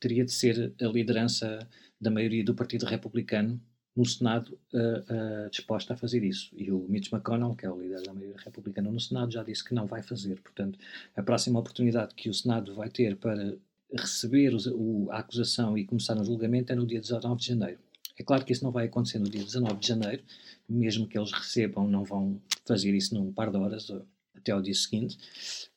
teria 0.00 0.24
de 0.24 0.32
ser 0.32 0.74
a 0.80 0.86
liderança 0.86 1.66
da 2.00 2.10
maioria 2.10 2.44
do 2.44 2.54
Partido 2.54 2.86
Republicano 2.86 3.60
no 3.96 4.04
Senado 4.04 4.58
uh, 4.74 5.46
uh, 5.46 5.50
disposta 5.50 5.94
a 5.94 5.96
fazer 5.96 6.22
isso. 6.22 6.50
E 6.54 6.70
o 6.70 6.86
Mitch 6.86 7.10
McConnell, 7.10 7.54
que 7.54 7.64
é 7.64 7.70
o 7.70 7.80
líder 7.80 8.02
da 8.02 8.12
maioria 8.12 8.36
republicana 8.44 8.90
no 8.90 9.00
Senado, 9.00 9.32
já 9.32 9.42
disse 9.42 9.64
que 9.64 9.74
não 9.74 9.86
vai 9.86 10.02
fazer. 10.02 10.38
Portanto, 10.42 10.78
a 11.16 11.22
próxima 11.22 11.58
oportunidade 11.58 12.14
que 12.14 12.28
o 12.28 12.34
Senado 12.34 12.74
vai 12.74 12.90
ter 12.90 13.16
para 13.16 13.56
receber 13.94 14.54
o, 14.54 15.08
a 15.10 15.18
acusação 15.18 15.78
e 15.78 15.86
começar 15.86 16.18
o 16.18 16.24
julgamento 16.24 16.72
é 16.72 16.76
no 16.76 16.86
dia 16.86 17.00
19 17.00 17.40
de 17.40 17.46
janeiro. 17.46 17.78
É 18.18 18.22
claro 18.22 18.44
que 18.44 18.52
isso 18.52 18.64
não 18.64 18.70
vai 18.70 18.86
acontecer 18.86 19.18
no 19.18 19.28
dia 19.28 19.42
19 19.42 19.78
de 19.78 19.88
janeiro, 19.88 20.22
mesmo 20.68 21.06
que 21.06 21.18
eles 21.18 21.32
recebam, 21.32 21.88
não 21.88 22.04
vão 22.04 22.40
fazer 22.66 22.94
isso 22.94 23.14
num 23.14 23.32
par 23.32 23.50
de 23.50 23.56
horas 23.56 23.90
até 24.36 24.52
ao 24.52 24.62
dia 24.62 24.74
seguinte. 24.74 25.16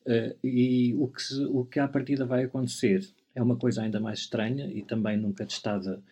Uh, 0.06 0.46
e 0.46 0.94
o 0.94 1.08
que, 1.08 1.22
se, 1.22 1.44
o 1.44 1.64
que 1.64 1.78
à 1.78 1.88
partida 1.88 2.24
vai 2.24 2.44
acontecer 2.44 3.08
é 3.34 3.42
uma 3.42 3.56
coisa 3.56 3.82
ainda 3.82 4.00
mais 4.00 4.20
estranha 4.20 4.66
e 4.66 4.82
também 4.82 5.16
nunca 5.16 5.46
testada 5.46 6.02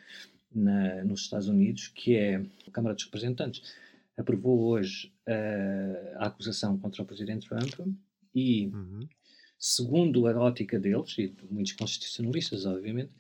na, 0.55 1.05
nos 1.05 1.23
Estados 1.23 1.49
Unidos, 1.49 1.89
que 1.89 2.17
é 2.17 2.37
a 2.67 2.71
Câmara 2.71 2.95
dos 2.95 3.05
Representantes 3.05 3.63
aprovou 4.17 4.61
hoje 4.65 5.13
uh, 5.29 6.17
a 6.17 6.27
acusação 6.27 6.77
contra 6.77 7.03
o 7.03 7.07
Presidente 7.07 7.49
Trump 7.49 7.95
e 8.35 8.67
uhum 8.67 9.07
segundo 9.59 10.27
a 10.27 10.39
ótica 10.39 10.79
deles, 10.79 11.17
e 11.19 11.29
de 11.29 11.47
muitos 11.51 11.73
constitucionalistas, 11.73 12.65
obviamente, 12.65 13.11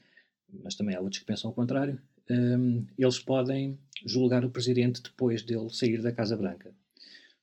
mas 0.62 0.75
também 0.76 0.94
há 0.94 1.00
outros 1.00 1.18
que 1.18 1.26
pensam 1.26 1.50
o 1.50 1.54
contrário, 1.54 2.00
um, 2.30 2.87
eles 2.97 3.18
podem 3.18 3.78
julgar 4.06 4.44
o 4.44 4.50
presidente 4.50 5.02
depois 5.02 5.42
dele 5.42 5.68
sair 5.70 6.00
da 6.00 6.12
Casa 6.12 6.37
Branca. 6.37 6.73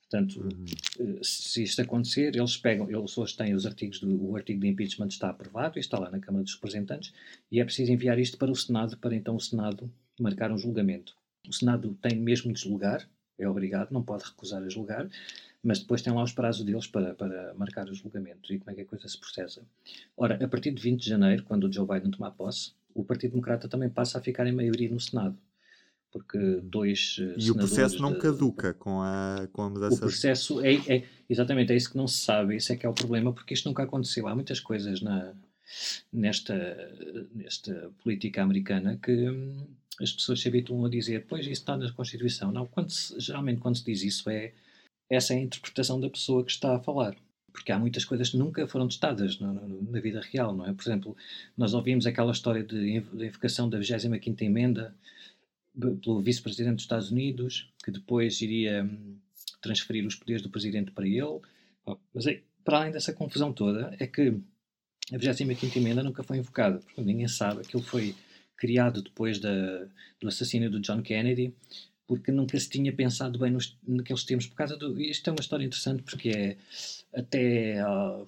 Portanto, 0.09 0.41
uhum. 0.41 0.65
Eh, 0.99 1.19
se 1.23 1.63
isto 1.63 1.81
acontecer, 1.81 2.35
eles 2.35 2.57
pegam, 2.57 2.89
eles 2.89 3.17
hoje 3.17 3.35
têm 3.35 3.53
os 3.53 3.65
artigos 3.65 3.99
do 3.99 4.29
o 4.29 4.35
artigo 4.35 4.59
de 4.61 4.67
impeachment 4.67 5.07
está 5.07 5.29
aprovado, 5.29 5.79
está 5.79 5.99
lá 5.99 6.09
na 6.09 6.19
Câmara 6.19 6.43
dos 6.43 6.53
Representantes, 6.53 7.13
e 7.51 7.59
é 7.59 7.65
preciso 7.65 7.91
enviar 7.91 8.19
isto 8.19 8.37
para 8.37 8.51
o 8.51 8.55
Senado, 8.55 8.97
para 8.97 9.15
então 9.15 9.35
o 9.35 9.39
Senado 9.39 9.91
marcar 10.19 10.51
um 10.51 10.57
julgamento. 10.57 11.15
O 11.47 11.53
Senado 11.53 11.97
tem 12.01 12.17
mesmo 12.17 12.53
de 12.53 12.61
julgar, 12.61 13.07
é 13.37 13.47
obrigado, 13.47 13.91
não 13.91 14.03
pode 14.03 14.23
recusar 14.23 14.63
a 14.63 14.69
julgar, 14.69 15.09
mas 15.61 15.79
depois 15.79 16.01
tem 16.01 16.13
lá 16.13 16.23
os 16.23 16.31
prazos 16.31 16.63
deles 16.63 16.87
para, 16.87 17.15
para 17.15 17.53
marcar 17.55 17.89
os 17.89 17.97
julgamentos 17.97 18.49
e 18.51 18.59
como 18.59 18.71
é 18.71 18.75
que 18.75 18.81
a 18.81 18.85
coisa 18.85 19.07
se 19.07 19.19
processa. 19.19 19.63
Ora, 20.15 20.43
a 20.43 20.47
partir 20.47 20.71
de 20.71 20.81
20 20.81 21.01
de 21.01 21.09
janeiro, 21.09 21.43
quando 21.43 21.65
o 21.65 21.73
Joe 21.73 21.87
Biden 21.87 22.11
tomar 22.11 22.31
posse, 22.31 22.73
o 22.93 23.03
Partido 23.03 23.31
Democrata 23.31 23.67
também 23.67 23.89
passa 23.89 24.19
a 24.19 24.21
ficar 24.21 24.47
em 24.47 24.53
maioria 24.53 24.89
no 24.89 24.99
Senado. 24.99 25.37
Porque 26.15 26.61
dois. 26.63 27.17
Eh, 27.19 27.35
e 27.37 27.51
o 27.51 27.55
processo 27.55 28.01
não 28.01 28.13
de, 28.13 28.19
caduca 28.19 28.73
com 28.73 29.01
a, 29.01 29.49
com 29.51 29.63
a 29.63 29.69
mudança. 29.69 29.97
O 29.97 29.99
processo 29.99 30.61
é, 30.61 30.75
é, 30.87 31.03
Exatamente, 31.29 31.73
é 31.73 31.75
isso 31.75 31.91
que 31.91 31.97
não 31.97 32.07
se 32.07 32.19
sabe, 32.19 32.55
isso 32.55 32.71
é 32.71 32.75
que 32.75 32.85
é 32.85 32.89
o 32.89 32.93
problema, 32.93 33.33
porque 33.33 33.53
isto 33.53 33.67
nunca 33.67 33.83
aconteceu. 33.83 34.27
Há 34.27 34.35
muitas 34.35 34.59
coisas 34.59 35.01
na, 35.01 35.33
nesta, 36.13 36.55
nesta 37.33 37.91
política 38.03 38.43
americana 38.43 38.97
que 39.01 39.11
hum, 39.11 39.67
as 39.99 40.11
pessoas 40.11 40.39
se 40.39 40.47
habituam 40.47 40.85
a 40.85 40.89
dizer, 40.89 41.25
pois 41.27 41.41
isso 41.41 41.53
está 41.53 41.75
na 41.75 41.91
Constituição. 41.91 42.51
Não, 42.51 42.67
quando 42.67 42.91
se, 42.91 43.19
geralmente 43.19 43.59
quando 43.59 43.77
se 43.77 43.85
diz 43.85 44.03
isso 44.03 44.29
é 44.29 44.53
essa 45.09 45.33
é 45.33 45.37
a 45.37 45.41
interpretação 45.41 45.99
da 45.99 46.09
pessoa 46.09 46.43
que 46.43 46.51
está 46.51 46.75
a 46.75 46.79
falar. 46.79 47.15
Porque 47.51 47.71
há 47.71 47.79
muitas 47.79 48.03
coisas 48.03 48.29
que 48.29 48.37
nunca 48.37 48.67
foram 48.67 48.87
testadas 48.87 49.39
no, 49.39 49.81
na 49.91 49.99
vida 49.99 50.21
real, 50.31 50.53
não 50.55 50.65
é? 50.65 50.73
Por 50.73 50.83
exemplo, 50.83 51.17
nós 51.57 51.73
ouvimos 51.73 52.05
aquela 52.05 52.31
história 52.31 52.63
de, 52.63 52.99
de 52.99 53.25
invocação 53.25 53.69
da 53.69 53.79
25ª 53.79 54.41
emenda 54.41 54.93
pelo 55.79 56.21
vice-presidente 56.21 56.75
dos 56.75 56.83
Estados 56.83 57.11
Unidos, 57.11 57.71
que 57.83 57.91
depois 57.91 58.41
iria 58.41 58.83
hum, 58.83 59.17
transferir 59.61 60.05
os 60.05 60.15
poderes 60.15 60.41
do 60.41 60.49
presidente 60.49 60.91
para 60.91 61.07
ele. 61.07 61.39
Mas, 62.13 62.25
é, 62.27 62.41
para 62.63 62.79
além 62.79 62.91
dessa 62.91 63.13
confusão 63.13 63.53
toda, 63.53 63.95
é 63.99 64.07
que 64.07 64.33
a 65.13 65.17
25ª 65.17 65.75
emenda 65.75 66.03
nunca 66.03 66.23
foi 66.23 66.37
invocada. 66.37 66.79
Porque 66.79 67.01
ninguém 67.01 67.27
sabe. 67.27 67.61
Aquilo 67.61 67.83
foi 67.83 68.15
criado 68.55 69.01
depois 69.01 69.39
da, 69.39 69.85
do 70.19 70.27
assassínio 70.27 70.69
do 70.69 70.79
John 70.79 71.01
Kennedy, 71.01 71.53
porque 72.07 72.31
nunca 72.31 72.59
se 72.59 72.69
tinha 72.69 72.93
pensado 72.93 73.37
bem 73.37 73.51
nos, 73.51 73.77
naqueles 73.87 74.23
tempos. 74.23 74.47
Por 74.47 74.55
causa 74.55 74.77
do, 74.77 74.99
isto 74.99 75.29
é 75.29 75.33
uma 75.33 75.41
história 75.41 75.65
interessante 75.65 76.03
porque 76.03 76.29
é 76.29 76.57
até 77.13 77.83
uh, 77.85 78.25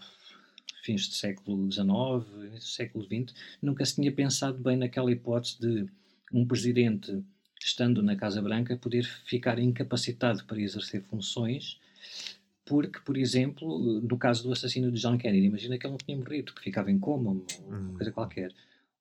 fins 0.83 1.07
do 1.07 1.15
século 1.15 1.71
XIX, 1.71 2.63
século 2.63 3.03
XX, 3.03 3.33
nunca 3.61 3.85
se 3.85 3.95
tinha 3.95 4.11
pensado 4.11 4.57
bem 4.59 4.77
naquela 4.77 5.11
hipótese 5.11 5.59
de 5.59 5.85
um 6.31 6.45
presidente, 6.45 7.23
estando 7.67 8.01
na 8.01 8.15
Casa 8.15 8.41
Branca, 8.41 8.77
poder 8.77 9.03
ficar 9.03 9.59
incapacitado 9.59 10.43
para 10.45 10.59
exercer 10.61 11.01
funções 11.03 11.79
porque, 12.65 12.99
por 12.99 13.17
exemplo, 13.17 14.01
no 14.01 14.17
caso 14.17 14.43
do 14.43 14.51
assassino 14.51 14.91
de 14.91 14.99
John 14.99 15.17
Kennedy, 15.17 15.45
imagina 15.45 15.77
que 15.77 15.87
ele 15.87 15.91
não 15.91 15.97
tinha 15.97 16.17
morrido, 16.17 16.53
que 16.53 16.61
ficava 16.61 16.91
em 16.91 16.99
coma, 16.99 17.31
ou 17.31 17.45
hum. 17.69 17.93
coisa 17.95 18.11
qualquer 18.11 18.51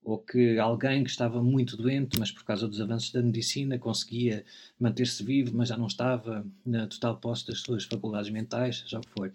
ou 0.07 0.19
que 0.19 0.57
alguém 0.57 1.03
que 1.03 1.11
estava 1.11 1.43
muito 1.43 1.77
doente, 1.77 2.17
mas 2.17 2.31
por 2.31 2.45
causa 2.45 2.69
dos 2.69 2.81
avanços 2.81 3.11
da 3.11 3.21
medicina 3.21 3.77
conseguia 3.77 4.45
manter-se 4.79 5.21
vivo, 5.25 5.57
mas 5.57 5.69
já 5.69 5.77
não 5.77 5.89
estava 5.89 6.47
na 6.65 6.87
total 6.87 7.17
posse 7.17 7.45
das 7.49 7.59
suas 7.59 7.83
faculdades 7.85 8.31
mentais, 8.31 8.85
já 8.87 8.99
o 8.99 9.01
que 9.01 9.11
for. 9.11 9.33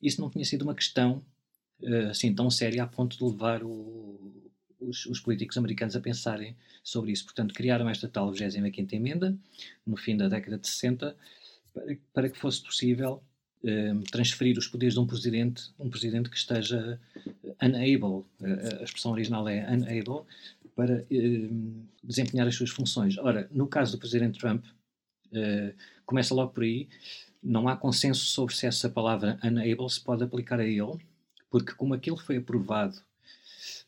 Isso 0.00 0.20
não 0.20 0.30
tinha 0.30 0.44
sido 0.44 0.62
uma 0.62 0.76
questão 0.76 1.24
uh, 1.82 2.10
assim 2.10 2.32
tão 2.32 2.48
séria 2.50 2.84
a 2.84 2.86
ponto 2.86 3.18
de 3.18 3.24
levar 3.24 3.64
o, 3.64 4.51
os, 4.88 5.06
os, 5.06 5.20
políticos 5.20 5.56
americanos 5.56 5.96
a 5.96 6.00
pensarem 6.00 6.56
sobre 6.82 7.12
isso. 7.12 7.24
Portanto, 7.24 7.54
criaram 7.54 7.88
esta 7.88 8.08
tal 8.08 8.32
25 8.32 8.94
emenda, 8.94 9.36
no 9.86 9.96
fim 9.96 10.16
da 10.16 10.28
década 10.28 10.58
de 10.58 10.66
60, 10.66 11.16
para, 11.72 11.96
para 12.12 12.30
que 12.30 12.38
fosse 12.38 12.62
possível 12.62 13.22
uh, 13.64 14.02
transferir 14.10 14.58
os 14.58 14.66
poderes 14.66 14.94
de 14.94 15.00
um 15.00 15.06
presidente, 15.06 15.70
um 15.78 15.88
presidente 15.88 16.28
que 16.28 16.36
esteja 16.36 17.00
unable, 17.62 18.24
a 18.80 18.84
expressão 18.84 19.12
original 19.12 19.48
é 19.48 19.64
unable, 19.72 20.26
para 20.74 21.04
desempenhar 22.02 22.48
as 22.48 22.54
suas 22.54 22.70
funções. 22.70 23.18
Ora, 23.18 23.46
no 23.52 23.66
caso 23.66 23.92
do 23.92 23.98
presidente 23.98 24.38
Trump, 24.38 24.64
começa 26.06 26.34
logo 26.34 26.52
por 26.52 26.62
aí, 26.62 26.88
não 27.42 27.68
há 27.68 27.76
consenso 27.76 28.24
sobre 28.24 28.54
se 28.54 28.66
essa 28.66 28.88
palavra 28.88 29.38
unable 29.42 29.90
se 29.90 30.00
pode 30.00 30.22
aplicar 30.22 30.60
a 30.60 30.64
ele, 30.64 30.98
porque 31.50 31.72
como 31.74 31.92
aquilo 31.92 32.16
foi 32.16 32.36
aprovado 32.36 32.96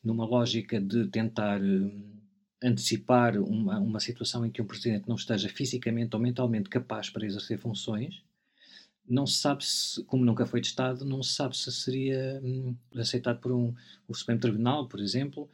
numa 0.05 0.27
lógica 0.27 0.81
de 0.81 1.07
tentar 1.09 1.61
uh, 1.61 2.15
antecipar 2.63 3.39
uma, 3.39 3.79
uma 3.79 4.01
situação 4.01 4.45
em 4.45 4.51
que 4.51 4.63
um 4.63 4.67
presidente 4.67 5.09
não 5.09 5.17
esteja 5.17 5.49
fisicamente 5.49 6.15
ou 6.15 6.23
mentalmente 6.23 6.69
capaz 6.69 7.11
para 7.11 7.27
exercer 7.27 7.59
funções, 7.59 8.23
não 9.07 9.27
se 9.27 9.39
sabe 9.39 9.65
se, 9.65 10.03
como 10.05 10.25
nunca 10.25 10.47
foi 10.47 10.61
testado, 10.61 11.05
não 11.05 11.23
se 11.23 11.35
sabe 11.35 11.57
se 11.57 11.71
seria 11.71 12.41
hum, 12.43 12.75
aceitado 12.97 13.39
por 13.41 13.53
um, 13.53 13.75
o 14.09 14.15
Supremo 14.15 14.41
Tribunal, 14.41 14.89
por 14.89 15.01
exemplo, 15.01 15.49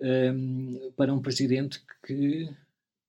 hum, 0.00 0.92
para 0.96 1.12
um 1.12 1.20
presidente 1.20 1.82
que 2.04 2.48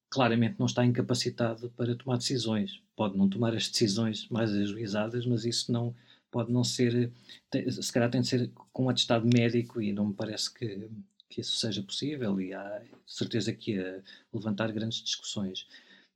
claramente 0.09 0.55
não 0.59 0.65
está 0.65 0.85
incapacitado 0.85 1.69
para 1.71 1.95
tomar 1.95 2.17
decisões. 2.17 2.81
Pode 2.95 3.17
não 3.17 3.29
tomar 3.29 3.55
as 3.55 3.69
decisões 3.69 4.27
mais 4.29 4.51
ajuizadas, 4.51 5.25
mas 5.25 5.45
isso 5.45 5.71
não 5.71 5.95
pode 6.31 6.51
não 6.51 6.63
ser, 6.63 7.11
se 7.51 7.91
calhar 7.91 8.09
tem 8.09 8.21
de 8.21 8.27
ser 8.27 8.51
com 8.73 8.85
um 8.85 8.89
atestado 8.89 9.27
médico 9.27 9.81
e 9.81 9.91
não 9.91 10.07
me 10.07 10.13
parece 10.13 10.53
que, 10.53 10.89
que 11.29 11.41
isso 11.41 11.57
seja 11.57 11.81
possível 11.83 12.39
e 12.39 12.53
há 12.53 12.83
certeza 13.05 13.53
que 13.53 13.71
ia 13.71 14.03
levantar 14.33 14.71
grandes 14.71 15.03
discussões. 15.03 15.67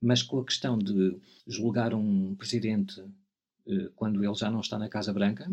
Mas 0.01 0.24
com 0.24 0.39
a 0.39 0.46
questão 0.46 0.77
de 0.77 1.20
julgar 1.48 1.94
um 1.94 2.36
presidente 2.36 3.03
eh, 3.68 3.89
quando 3.96 4.24
ele 4.24 4.36
já 4.36 4.50
não 4.50 4.60
está 4.60 4.77
na 4.77 4.89
Casa 4.89 5.13
Branca. 5.13 5.50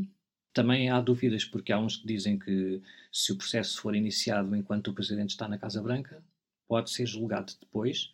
Também 0.53 0.91
há 0.91 1.01
dúvidas, 1.01 1.45
porque 1.45 1.73
há 1.73 1.79
uns 1.79 1.97
que 1.97 2.07
dizem 2.07 2.39
que 2.39 2.83
se 3.13 3.33
o 3.33 3.37
processo 3.37 3.81
for 3.81 3.95
iniciado 3.95 4.57
enquanto 4.57 4.89
o 4.89 4.95
presidente 4.95 5.31
está 5.31 5.47
na 5.47 5.59
Casa 5.59 5.83
Branca, 5.83 6.23
pode 6.67 6.91
ser 6.91 7.07
julgado 7.07 7.53
depois, 7.61 8.13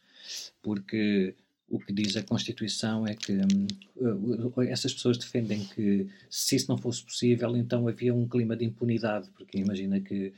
porque 0.62 1.34
o 1.74 1.78
que 1.78 1.92
diz 1.92 2.16
a 2.16 2.22
Constituição 2.22 3.06
é 3.06 3.14
que 3.14 3.32
uh, 3.32 4.62
essas 4.62 4.94
pessoas 4.94 5.18
defendem 5.18 5.64
que 5.64 6.08
se 6.30 6.56
isso 6.56 6.70
não 6.70 6.78
fosse 6.78 7.02
possível, 7.02 7.56
então 7.56 7.88
havia 7.88 8.14
um 8.14 8.28
clima 8.28 8.56
de 8.56 8.64
impunidade, 8.64 9.28
porque 9.36 9.58
imagina 9.58 10.00
que 10.00 10.32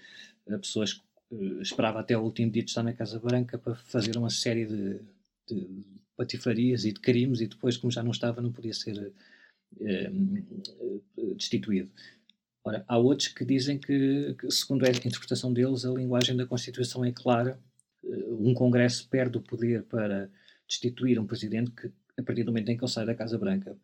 a 0.49 0.59
pessoas 0.59 1.02
uh, 1.31 1.61
esperava 1.61 2.00
até 2.00 2.16
o 2.16 2.23
último 2.23 2.50
dia 2.50 2.62
de 2.62 2.71
estar 2.71 2.83
na 2.83 2.93
Casa 2.93 3.19
Branca 3.19 3.59
para 3.59 3.75
fazer 3.75 4.16
uma 4.16 4.31
série 4.31 4.66
de, 4.66 5.00
de 5.49 5.69
patifarias 6.16 6.85
e 6.85 6.93
de 6.93 7.00
crimes 7.00 7.40
e 7.40 7.47
depois, 7.47 7.76
como 7.76 7.90
já 7.90 8.02
não 8.02 8.11
estava, 8.11 8.40
não 8.40 8.50
podia 8.50 8.73
ser 8.73 9.12
eh, 9.81 10.11
destituído. 11.37 11.90
Ora, 12.64 12.85
há 12.88 12.99
outros 12.99 13.28
que 13.28 13.45
dizem 13.45 13.78
que, 13.78 14.35
que, 14.40 14.50
segundo 14.50 14.85
a 14.87 14.90
interpretação 14.90 15.52
deles, 15.52 15.85
a 15.85 15.90
linguagem 15.90 16.37
da 16.37 16.47
Constituição 16.47 17.05
é 17.05 17.12
clara. 17.12 17.61
Eh, 18.02 18.26
um 18.31 18.55
Congresso 18.55 19.09
perde 19.09 19.37
o 19.37 19.43
poder 19.43 19.83
para 19.85 20.31
destituir 20.68 21.18
um 21.18 21.26
presidente 21.26 21.70
que, 21.70 21.90
a 22.18 22.23
partir 22.23 22.44
do 22.44 22.52
momento 22.52 22.70
em 22.70 22.76
que 22.76 22.85
ele 22.85 22.90
sai 22.90 23.06
da 23.06 23.14
Casa 23.14 23.38
Branca. 23.38 23.76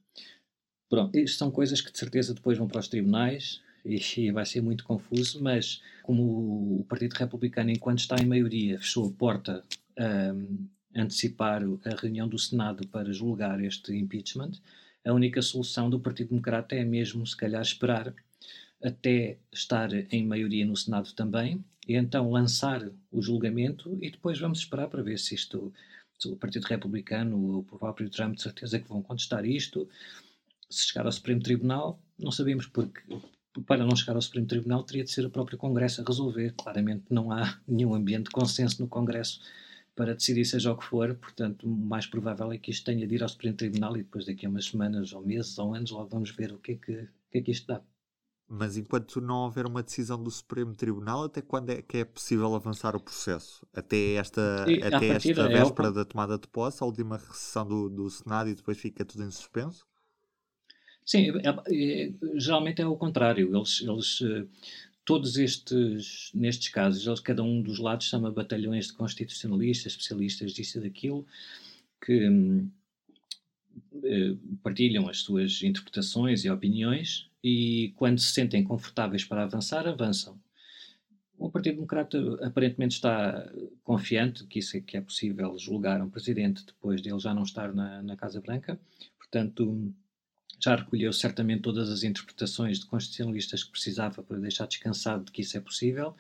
Pronto, 0.89 1.17
isto 1.17 1.39
são 1.39 1.51
coisas 1.51 1.81
que 1.81 1.93
de 1.93 1.99
certeza 1.99 2.35
depois 2.35 2.59
vão 2.59 2.69
para 2.69 2.81
os 2.81 2.89
tribunais 2.89 3.63
e, 3.85 4.31
vai 4.33 4.45
ser 4.45 4.61
muito 4.61 4.85
confuso, 4.85 5.43
mas 5.43 5.81
como 6.03 6.81
o 6.81 6.85
Partido 6.89 7.15
Republicano, 7.15 7.71
enquanto 7.71 8.01
está 8.01 8.17
em 8.21 8.27
maioria, 8.27 8.79
fechou 8.79 9.09
a 9.09 9.13
porta 9.13 9.65
a 9.99 11.01
antecipar 11.01 11.63
a 11.63 11.95
reunião 12.01 12.29
do 12.29 12.39
Senado 12.39 12.87
para 12.89 13.13
julgar 13.13 13.63
este 13.63 13.95
impeachment, 13.97 14.53
a 15.05 15.13
única 15.13 15.43
solução 15.43 15.91
do 15.91 15.99
Partido 15.99 16.29
Democrata 16.29 16.75
é 16.75 16.85
mesmo, 16.85 17.27
se 17.27 17.37
calhar, 17.37 17.63
esperar 17.63 18.15
até 18.83 19.39
estar 19.53 19.91
em 20.13 20.27
maioria 20.27 20.67
no 20.67 20.77
Senado 20.77 21.13
também, 21.15 21.65
e 21.87 21.97
então 21.97 22.31
lançar 22.31 22.89
o 23.11 23.21
julgamento 23.21 23.99
e 24.01 24.11
depois 24.11 24.39
vamos 24.39 24.61
esperar 24.61 24.89
para 24.89 25.03
ver 25.03 25.19
se 25.19 25.35
isto, 25.35 25.73
se 26.23 26.29
o 26.29 26.37
Partido 26.37 26.65
Republicano, 26.65 27.59
o 27.59 27.65
próprio 27.65 28.09
Trump, 28.09 28.37
de 28.37 28.43
certeza 28.43 28.79
que 28.79 28.89
vão 28.89 29.03
contestar 29.03 29.45
isto. 29.45 29.89
Se 30.71 30.87
chegar 30.87 31.05
ao 31.05 31.13
Supremo 31.13 31.43
Tribunal, 31.43 32.01
não 32.19 32.31
sabemos 32.31 32.67
porque 32.67 33.01
para 33.67 33.85
não 33.85 33.95
chegar 33.95 34.15
ao 34.15 34.23
Supremo 34.23 34.47
Tribunal 34.47 34.83
teria 34.85 35.05
de 35.05 35.11
ser 35.11 35.27
o 35.27 35.31
próprio 35.31 35.59
Congresso 35.59 36.01
a 36.01 36.05
resolver. 36.05 36.55
Claramente 36.57 37.05
não 37.11 37.31
há 37.31 37.61
nenhum 37.67 37.95
ambiente 37.95 38.25
de 38.27 38.31
consenso 38.31 38.81
no 38.81 38.89
Congresso 38.89 39.41
para 39.95 40.15
decidir 40.15 40.45
seja 40.47 40.73
o 40.73 40.77
que 40.77 40.85
for, 40.85 41.15
portanto, 41.15 41.67
o 41.67 41.69
mais 41.69 42.07
provável 42.07 42.51
é 42.51 42.57
que 42.57 42.71
isto 42.71 42.87
tenha 42.87 43.07
de 43.07 43.15
ir 43.15 43.23
ao 43.23 43.29
Supremo 43.29 43.57
Tribunal 43.57 43.95
e 43.97 44.03
depois 44.03 44.25
daqui 44.25 44.47
a 44.47 44.49
umas 44.49 44.65
semanas, 44.67 45.13
ou 45.13 45.23
meses, 45.23 45.59
ou 45.59 45.75
anos, 45.75 45.91
logo 45.91 46.09
vamos 46.09 46.31
ver 46.31 46.51
o 46.53 46.59
que 46.59 46.73
é 46.73 46.75
que, 46.77 46.93
o 46.93 47.09
que, 47.31 47.39
é 47.39 47.43
que 47.43 47.51
isto 47.51 47.67
dá. 47.67 47.83
Mas 48.55 48.77
enquanto 48.77 49.19
não 49.19 49.45
houver 49.45 49.65
uma 49.65 49.83
decisão 49.83 50.23
do 50.23 50.31
Supremo 50.31 50.75
Tribunal, 50.75 51.25
até 51.25 51.41
quando 51.41 51.71
é 51.71 51.81
que 51.81 51.97
é 51.97 52.05
possível 52.05 52.55
avançar 52.55 52.95
o 52.95 53.01
processo? 53.01 53.67
Até 53.73 54.17
esta, 54.17 54.67
e, 54.69 54.83
até 54.83 55.07
esta 55.07 55.49
véspera 55.49 55.89
é 55.89 55.93
da 55.93 56.05
tomada 56.05 56.39
de 56.39 56.47
posse, 56.49 56.83
a 56.83 56.87
última 56.87 57.17
recessão 57.17 57.67
do, 57.67 57.89
do 57.89 58.11
Senado 58.11 58.51
e 58.51 58.55
depois 58.55 58.77
fica 58.77 59.07
tudo 59.07 59.25
em 59.25 59.31
suspenso? 59.31 59.87
Sim, 61.03 61.31
é, 61.31 61.49
é, 61.49 62.13
geralmente 62.35 62.83
é 62.83 62.87
o 62.87 62.95
contrário. 62.95 63.57
Eles, 63.57 63.81
eles 63.81 64.21
eh, 64.21 64.45
todos 65.03 65.39
estes, 65.39 66.31
nestes 66.35 66.69
casos, 66.69 67.07
eles, 67.07 67.21
cada 67.21 67.43
um 67.43 67.63
dos 67.63 67.79
lados 67.79 68.07
chama 68.07 68.31
batalhões 68.31 68.89
de 68.89 68.93
constitucionalistas, 68.93 69.93
especialistas 69.93 70.53
disto 70.53 70.77
e 70.77 70.83
daquilo, 70.83 71.27
que 72.05 72.29
hum, 72.29 72.69
eh, 74.05 74.35
partilham 74.63 75.09
as 75.09 75.21
suas 75.21 75.63
interpretações 75.63 76.45
e 76.45 76.51
opiniões 76.51 77.32
e 77.43 77.93
quando 77.97 78.21
se 78.21 78.33
sentem 78.33 78.63
confortáveis 78.63 79.25
para 79.25 79.45
avançar, 79.45 79.87
avançam. 79.87 80.39
O 81.39 81.51
Partido 81.51 81.75
Democrata 81.75 82.19
aparentemente 82.47 82.95
está 82.95 83.51
confiante 83.83 84.47
que 84.47 84.61
isso 84.61 84.77
é, 84.77 84.81
que 84.81 84.97
é 84.97 85.01
possível 85.01 85.59
julgar 85.59 86.01
um 86.01 86.09
presidente 86.09 86.65
depois 86.65 87.03
dele 87.03 87.19
já 87.19 87.35
não 87.35 87.43
estar 87.43 87.75
na, 87.75 88.01
na 88.03 88.17
Casa 88.17 88.41
Branca, 88.41 88.79
portanto 89.19 89.93
já 90.63 90.77
recolheu 90.77 91.13
certamente 91.13 91.63
todas 91.63 91.91
as 91.91 92.05
interpretações 92.05 92.79
de 92.79 92.87
constitucionalistas 92.87 93.65
que 93.65 93.73
precisava 93.73 94.23
para 94.23 94.39
deixar 94.39 94.67
descansado 94.67 95.25
de 95.25 95.33
que 95.33 95.41
isso 95.41 95.57
é 95.57 95.61
possível. 95.61 96.15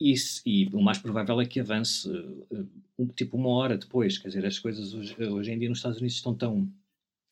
E, 0.00 0.14
e 0.44 0.66
o 0.72 0.80
mais 0.80 0.98
provável 0.98 1.40
é 1.40 1.46
que 1.46 1.58
avance 1.58 2.08
uh, 2.08 2.68
um, 2.96 3.08
tipo 3.08 3.36
uma 3.36 3.48
hora 3.48 3.76
depois. 3.76 4.18
Quer 4.18 4.28
dizer, 4.28 4.46
as 4.46 4.60
coisas 4.60 4.94
hoje, 4.94 5.16
hoje 5.20 5.50
em 5.50 5.58
dia 5.58 5.68
nos 5.68 5.78
Estados 5.78 5.98
Unidos 5.98 6.16
estão 6.16 6.32
tão 6.32 6.72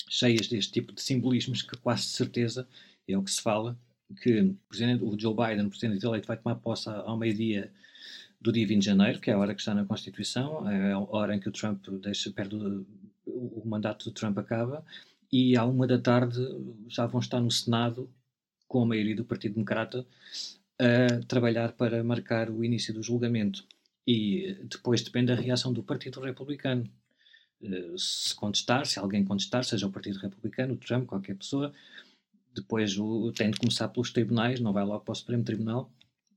cheias 0.09 0.49
deste 0.49 0.73
tipo 0.73 0.93
de 0.93 1.01
simbolismos 1.01 1.63
que 1.63 1.77
quase 1.79 2.03
certeza, 2.03 2.69
é 3.09 3.19
o 3.19 3.23
que 3.23 3.31
se 3.31 3.43
fala, 3.43 3.79
que 4.23 4.55
o, 5.01 5.19
Joe 5.19 5.35
Biden, 5.35 5.69
presidente 5.69 6.05
eleito, 6.05 6.27
vai 6.27 6.37
tomar 6.37 6.57
posse 6.57 6.89
ao 6.89 7.17
meio-dia 7.17 7.73
do 8.41 8.53
dia 8.53 8.67
20 8.67 8.81
de 8.81 8.87
janeiro, 8.87 9.21
que 9.21 9.31
é 9.31 9.35
a 9.35 9.39
hora 9.39 9.55
que 9.55 9.61
está 9.61 9.75
na 9.75 9.85
Constituição, 9.85 10.69
é 10.69 10.93
a 10.93 10.99
hora 10.99 11.35
em 11.35 11.41
que 11.41 11.49
o 11.49 11.53
Trump 11.53 11.87
deixa, 12.03 12.31
perde 12.31 12.57
o, 12.57 12.87
o 13.27 13.63
mandato 13.65 14.05
do 14.05 14.13
Trump 14.13 14.37
acaba, 14.39 14.85
e 15.33 15.57
à 15.57 15.65
uma 15.65 15.87
da 15.87 15.99
tarde 15.99 16.41
já 16.89 17.07
vão 17.07 17.21
estar 17.21 17.41
no 17.41 17.51
Senado, 17.51 18.09
com 18.69 18.83
a 18.83 18.87
maioria 18.87 19.17
do 19.17 19.25
Partido 19.25 19.55
Democrata, 19.55 20.07
a 20.79 21.25
trabalhar 21.27 21.73
para 21.73 22.03
marcar 22.05 22.51
o 22.51 22.65
início 22.65 22.93
do 22.93 23.03
julgamento. 23.03 23.65
E 24.07 24.57
depois 24.65 25.03
depende 25.03 25.35
da 25.35 25.41
reação 25.41 25.73
do 25.73 25.83
Partido 25.83 26.21
Republicano. 26.21 26.89
Eh, 27.63 27.95
se 27.97 28.35
contestar, 28.35 28.85
se 28.87 28.99
alguém 28.99 29.25
contestar, 29.25 29.65
seja 29.65 29.87
o 29.87 29.93
Partido 29.93 30.19
Republicano, 30.19 30.75
o 30.75 30.77
Trump, 30.77 31.07
qualquer 31.07 31.37
pessoa, 31.37 31.73
depois 32.55 32.99
o, 32.99 33.33
tem 33.33 33.51
de 33.51 33.59
começar 33.59 33.89
pelos 33.89 34.13
tribunais, 34.13 34.61
não 34.61 34.73
vai 34.73 34.85
logo 34.85 35.05
para 35.05 35.13
o 35.13 35.15
Supremo 35.15 35.45
Tribunal. 35.45 35.91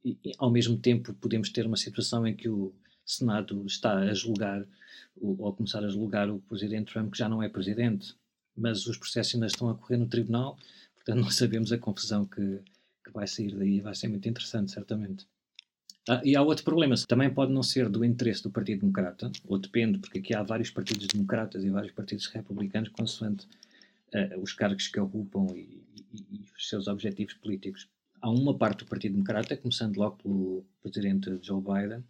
E, 0.04 0.18
e, 0.24 0.32
ao 0.38 0.50
mesmo 0.50 0.78
tempo 0.78 1.14
podemos 1.14 1.50
ter 1.50 1.66
uma 1.66 1.78
situação 1.78 2.26
em 2.26 2.36
que 2.36 2.50
o 2.50 2.74
Senado 3.06 3.66
está 3.66 3.98
a 3.98 4.14
julgar, 4.14 4.66
ou 5.20 5.48
a 5.48 5.54
começar 5.54 5.84
a 5.84 5.90
julgar 5.90 6.30
o 6.30 6.40
Presidente 6.40 6.92
Trump, 6.92 7.12
que 7.12 7.18
já 7.18 7.30
não 7.30 7.42
é 7.42 7.50
Presidente, 7.50 8.16
mas 8.56 8.86
os 8.88 8.98
processos 8.98 9.36
ainda 9.36 9.48
estão 9.48 9.70
a 9.70 9.76
correr 9.76 9.98
no 9.98 10.08
Tribunal, 10.08 10.58
portanto 10.96 11.20
não 11.24 11.32
sabemos 11.32 11.72
a 11.72 11.78
confusão 11.78 12.26
que, 12.26 12.60
que 13.04 13.12
vai 13.14 13.28
sair 13.28 13.56
daí, 13.56 13.80
vai 13.80 13.96
ser 13.96 14.08
muito 14.08 14.28
interessante, 14.28 14.72
certamente. 14.72 15.28
Ah, 16.10 16.22
e 16.24 16.36
há 16.36 16.42
outro 16.42 16.64
problema, 16.64 16.96
também 17.06 17.30
pode 17.30 17.52
não 17.52 17.62
ser 17.62 17.90
do 17.90 18.04
interesse 18.04 18.42
do 18.42 18.50
Partido 18.50 18.80
Democrata, 18.82 19.30
ou 19.46 19.60
depende, 19.60 20.00
porque 20.00 20.20
aqui 20.20 20.34
há 20.34 20.42
vários 20.42 20.72
partidos 20.72 21.06
democratas 21.08 21.66
e 21.66 21.70
vários 21.70 21.92
partidos 21.92 22.28
republicanos, 22.28 22.90
consoante 22.90 23.46
uh, 24.14 24.40
os 24.42 24.54
cargos 24.54 24.88
que 24.88 25.00
ocupam 25.00 25.48
e, 25.54 25.77
e, 26.32 26.42
os 26.56 26.70
seus 26.70 26.88
objetivos 26.88 27.34
políticos. 27.36 27.88
Há 28.22 28.30
uma 28.30 28.58
parte 28.58 28.80
do 28.80 28.86
Partido 28.86 29.14
Democrata, 29.14 29.56
começando 29.58 29.98
logo 29.98 30.18
pelo 30.18 30.66
presidente 30.82 31.40
Joe 31.42 31.62
Biden, 31.62 32.04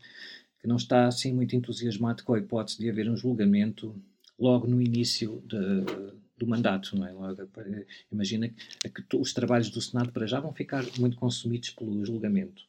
que 0.59 0.67
não 0.67 0.77
está 0.77 1.07
assim 1.07 1.33
muito 1.33 1.55
entusiasmado 1.55 2.23
com 2.23 2.33
a 2.33 2.39
hipótese 2.39 2.77
de 2.77 2.89
haver 2.89 3.09
um 3.09 3.17
julgamento 3.17 3.95
logo 4.39 4.67
no 4.67 4.81
início 4.81 5.43
de, 5.45 5.57
do 6.37 6.47
mandato, 6.47 6.95
não 6.95 7.05
é? 7.05 7.11
Logo, 7.11 7.47
imagina 8.11 8.49
que, 8.49 9.03
que 9.03 9.17
os 9.17 9.33
trabalhos 9.33 9.69
do 9.69 9.81
Senado 9.81 10.11
para 10.11 10.27
já 10.27 10.39
vão 10.39 10.53
ficar 10.53 10.85
muito 10.97 11.17
consumidos 11.17 11.71
pelo 11.71 12.05
julgamento 12.05 12.63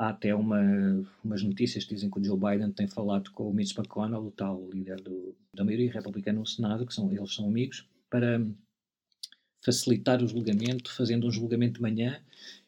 Há 0.00 0.08
até 0.08 0.34
uma, 0.34 0.58
umas 1.22 1.42
notícias 1.42 1.84
que 1.84 1.94
dizem 1.94 2.10
que 2.10 2.18
o 2.18 2.24
Joe 2.24 2.38
Biden 2.38 2.72
tem 2.72 2.88
falado 2.88 3.30
com 3.32 3.50
o 3.50 3.52
Mitch 3.52 3.76
McConnell, 3.76 4.24
o 4.24 4.30
tal 4.30 4.66
líder 4.72 4.98
do, 4.98 5.36
da 5.52 5.62
maioria 5.62 5.92
republicana 5.92 6.38
no 6.38 6.46
Senado, 6.46 6.86
que 6.86 6.94
são, 6.94 7.12
eles 7.12 7.34
são 7.34 7.46
amigos, 7.46 7.86
para 8.08 8.40
facilitar 9.60 10.22
o 10.22 10.28
julgamento, 10.28 10.92
fazendo 10.92 11.26
um 11.26 11.30
julgamento 11.30 11.74
de 11.74 11.82
manhã 11.82 12.20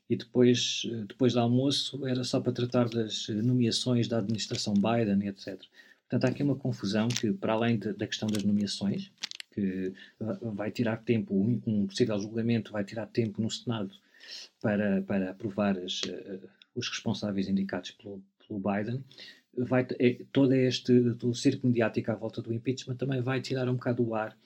e 0.08 0.16
depois, 0.16 0.82
depois 1.08 1.32
do 1.32 1.40
almoço 1.40 2.06
era 2.06 2.22
só 2.24 2.40
para 2.40 2.52
tratar 2.52 2.88
das 2.88 3.28
nomeações 3.28 4.08
da 4.08 4.18
administração 4.18 4.74
Biden 4.74 5.28
etc. 5.28 5.60
Portanto, 6.02 6.24
há 6.24 6.28
aqui 6.28 6.42
uma 6.42 6.56
confusão 6.56 7.08
que, 7.08 7.32
para 7.32 7.54
além 7.54 7.78
de, 7.78 7.92
da 7.94 8.06
questão 8.06 8.28
das 8.28 8.42
nomeações, 8.42 9.10
que 9.52 9.92
vai 10.54 10.70
tirar 10.70 10.98
tempo, 10.98 11.34
um 11.66 11.86
possível 11.86 12.18
julgamento 12.18 12.72
vai 12.72 12.84
tirar 12.84 13.06
tempo 13.06 13.40
no 13.40 13.50
Senado 13.50 13.94
para, 14.60 15.02
para 15.02 15.30
aprovar 15.30 15.78
as, 15.78 16.00
os 16.74 16.88
responsáveis 16.88 17.48
indicados 17.48 17.92
pelo, 17.92 18.22
pelo 18.46 18.60
Biden, 18.60 19.04
vai, 19.56 19.86
é, 19.98 20.18
todo 20.32 20.52
este 20.52 20.98
do 21.00 21.34
circo 21.34 21.66
mediático 21.66 22.10
à 22.10 22.14
volta 22.14 22.40
do 22.40 22.52
impeachment 22.52 22.96
também 22.96 23.20
vai 23.20 23.40
tirar 23.40 23.68
um 23.68 23.74
bocado 23.74 24.06
o 24.06 24.14
ar 24.14 24.36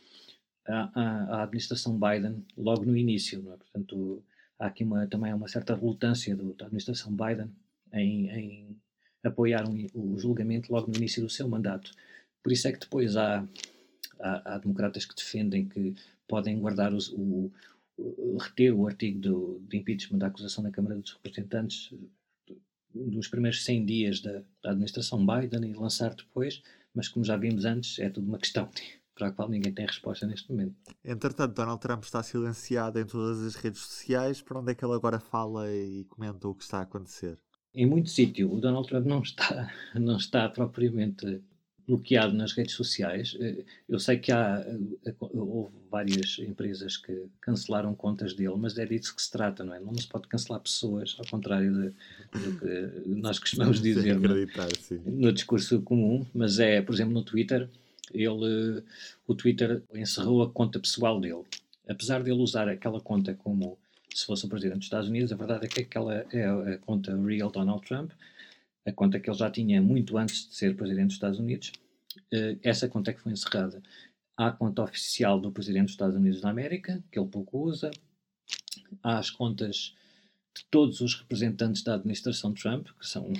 à, 0.66 1.36
à, 1.38 1.42
administração 1.42 1.98
Biden 1.98 2.44
logo 2.56 2.84
no 2.84 2.96
início. 2.96 3.40
É? 3.52 3.56
Portanto, 3.56 4.22
há 4.58 4.66
aqui 4.66 4.84
uma, 4.84 5.06
também 5.06 5.32
uma 5.32 5.48
certa 5.48 5.74
relutância 5.74 6.34
do, 6.36 6.54
da 6.54 6.66
administração 6.66 7.12
Biden 7.12 7.50
em, 7.92 8.28
em 8.30 8.76
apoiar 9.22 9.68
um, 9.68 9.86
o 9.94 10.18
julgamento 10.18 10.72
logo 10.72 10.90
no 10.90 10.96
início 10.96 11.22
do 11.22 11.30
seu 11.30 11.48
mandato. 11.48 11.90
Por 12.42 12.52
isso 12.52 12.68
é 12.68 12.72
que 12.72 12.80
depois 12.80 13.16
há, 13.16 13.46
há, 14.20 14.54
há 14.54 14.58
democratas 14.58 15.04
que 15.04 15.14
defendem 15.14 15.66
que 15.66 15.94
podem 16.28 16.58
guardar 16.58 16.92
os, 16.92 17.10
o, 17.10 17.50
reter 18.38 18.74
o 18.74 18.86
artigo 18.86 19.18
do, 19.20 19.60
de 19.68 19.76
impeachment 19.76 20.18
da 20.18 20.26
acusação 20.26 20.62
na 20.62 20.70
Câmara 20.70 20.96
dos 20.96 21.12
Representantes 21.12 21.92
dos 22.94 23.28
primeiros 23.28 23.64
100 23.64 23.84
dias 23.84 24.20
da, 24.20 24.42
da, 24.62 24.70
administração 24.70 25.24
Biden 25.24 25.70
e 25.70 25.74
lançar 25.74 26.14
depois, 26.14 26.62
mas 26.94 27.08
como 27.08 27.24
já 27.24 27.36
vimos 27.36 27.64
antes, 27.64 27.98
é 27.98 28.08
tudo 28.08 28.26
uma 28.26 28.38
questão 28.38 28.68
para 29.16 29.28
a 29.28 29.32
qual 29.32 29.48
ninguém 29.48 29.72
tem 29.72 29.86
resposta 29.86 30.26
neste 30.26 30.50
momento. 30.50 30.74
Entretanto, 31.04 31.54
Donald 31.54 31.80
Trump 31.80 32.04
está 32.04 32.22
silenciado 32.22 33.00
em 33.00 33.04
todas 33.04 33.42
as 33.42 33.54
redes 33.56 33.80
sociais. 33.80 34.42
Para 34.42 34.60
onde 34.60 34.72
é 34.72 34.74
que 34.74 34.84
ele 34.84 34.94
agora 34.94 35.18
fala 35.18 35.72
e 35.72 36.04
comenta 36.04 36.46
o 36.46 36.54
que 36.54 36.62
está 36.62 36.78
a 36.78 36.82
acontecer? 36.82 37.38
Em 37.74 37.86
muito 37.86 38.10
sítio, 38.10 38.52
o 38.52 38.60
Donald 38.60 38.86
Trump 38.86 39.06
não 39.06 39.22
está, 39.22 39.72
não 39.96 40.16
está 40.16 40.48
propriamente 40.48 41.42
bloqueado 41.86 42.34
nas 42.34 42.52
redes 42.52 42.74
sociais. 42.74 43.36
Eh, 43.40 43.64
eu 43.88 43.98
sei 43.98 44.18
que 44.18 44.32
há, 44.32 44.64
eh, 45.04 45.14
houve 45.20 45.72
várias 45.90 46.38
empresas 46.40 46.96
que 46.96 47.26
cancelaram 47.40 47.94
contas 47.94 48.34
dele, 48.34 48.56
mas 48.56 48.76
é 48.76 48.84
disso 48.84 49.14
que 49.14 49.22
se 49.22 49.30
trata, 49.30 49.62
não 49.62 49.72
é? 49.72 49.80
Não 49.80 49.94
se 49.94 50.08
pode 50.08 50.26
cancelar 50.26 50.60
pessoas, 50.60 51.16
ao 51.18 51.26
contrário 51.26 51.72
de, 51.72 52.40
do 52.40 52.58
que 52.58 53.08
nós 53.08 53.38
costumamos 53.38 53.80
dizer 53.80 54.18
no, 54.18 54.34
no 55.06 55.32
discurso 55.32 55.80
comum, 55.82 56.26
mas 56.34 56.58
é, 56.58 56.82
por 56.82 56.94
exemplo, 56.94 57.14
no 57.14 57.22
Twitter, 57.22 57.68
ele, 58.12 58.82
o 59.26 59.34
Twitter 59.34 59.82
encerrou 59.94 60.42
a 60.42 60.50
conta 60.50 60.78
pessoal 60.78 61.20
dele. 61.20 61.44
Apesar 61.88 62.22
de 62.22 62.30
ele 62.30 62.40
usar 62.40 62.68
aquela 62.68 63.00
conta 63.00 63.34
como 63.34 63.78
se 64.14 64.24
fosse 64.24 64.46
o 64.46 64.48
presidente 64.48 64.78
dos 64.78 64.86
Estados 64.86 65.08
Unidos, 65.08 65.32
a 65.32 65.36
verdade 65.36 65.66
é 65.66 65.68
que 65.68 65.80
aquela 65.82 66.14
é 66.32 66.74
a 66.74 66.78
conta 66.78 67.16
Real 67.16 67.50
Donald 67.50 67.86
Trump, 67.86 68.10
a 68.84 68.92
conta 68.92 69.20
que 69.20 69.28
ele 69.28 69.36
já 69.36 69.50
tinha 69.50 69.82
muito 69.82 70.16
antes 70.16 70.48
de 70.48 70.54
ser 70.54 70.76
presidente 70.76 71.06
dos 71.06 71.14
Estados 71.14 71.38
Unidos, 71.38 71.72
uh, 72.32 72.58
essa 72.62 72.88
conta 72.88 73.10
é 73.10 73.14
que 73.14 73.20
foi 73.20 73.32
encerrada. 73.32 73.82
Há 74.36 74.48
a 74.48 74.52
conta 74.52 74.82
oficial 74.82 75.40
do 75.40 75.50
presidente 75.50 75.84
dos 75.84 75.92
Estados 75.92 76.16
Unidos 76.16 76.40
da 76.40 76.50
América, 76.50 77.02
que 77.10 77.18
ele 77.18 77.28
pouco 77.28 77.58
usa. 77.58 77.90
Há 79.02 79.18
as 79.18 79.30
contas 79.30 79.94
de 80.54 80.64
todos 80.70 81.00
os 81.00 81.14
representantes 81.14 81.82
da 81.82 81.94
administração 81.94 82.52
Trump, 82.52 82.88
que 82.98 83.06
são 83.06 83.32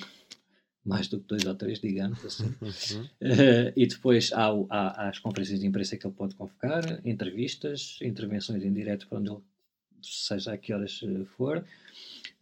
mais 0.86 1.08
do 1.08 1.18
que 1.18 1.26
dois 1.26 1.44
ou 1.44 1.54
três, 1.54 1.80
digamos 1.80 2.24
assim. 2.24 2.46
uh, 2.62 3.72
e 3.74 3.86
depois 3.86 4.32
há, 4.32 4.46
há, 4.46 4.52
há, 4.70 5.08
as 5.08 5.18
conferências 5.18 5.58
de 5.58 5.66
imprensa 5.66 5.96
que 5.96 6.06
ele 6.06 6.14
pode 6.14 6.34
convocar, 6.36 7.00
entrevistas, 7.04 7.98
intervenções 8.00 8.62
em 8.62 8.72
direto 8.72 9.08
para 9.08 9.18
onde 9.18 9.30
ele, 9.30 9.40
seja 10.00 10.52
a 10.52 10.56
que 10.56 10.72
horas 10.72 11.00
eh, 11.02 11.24
for, 11.36 11.64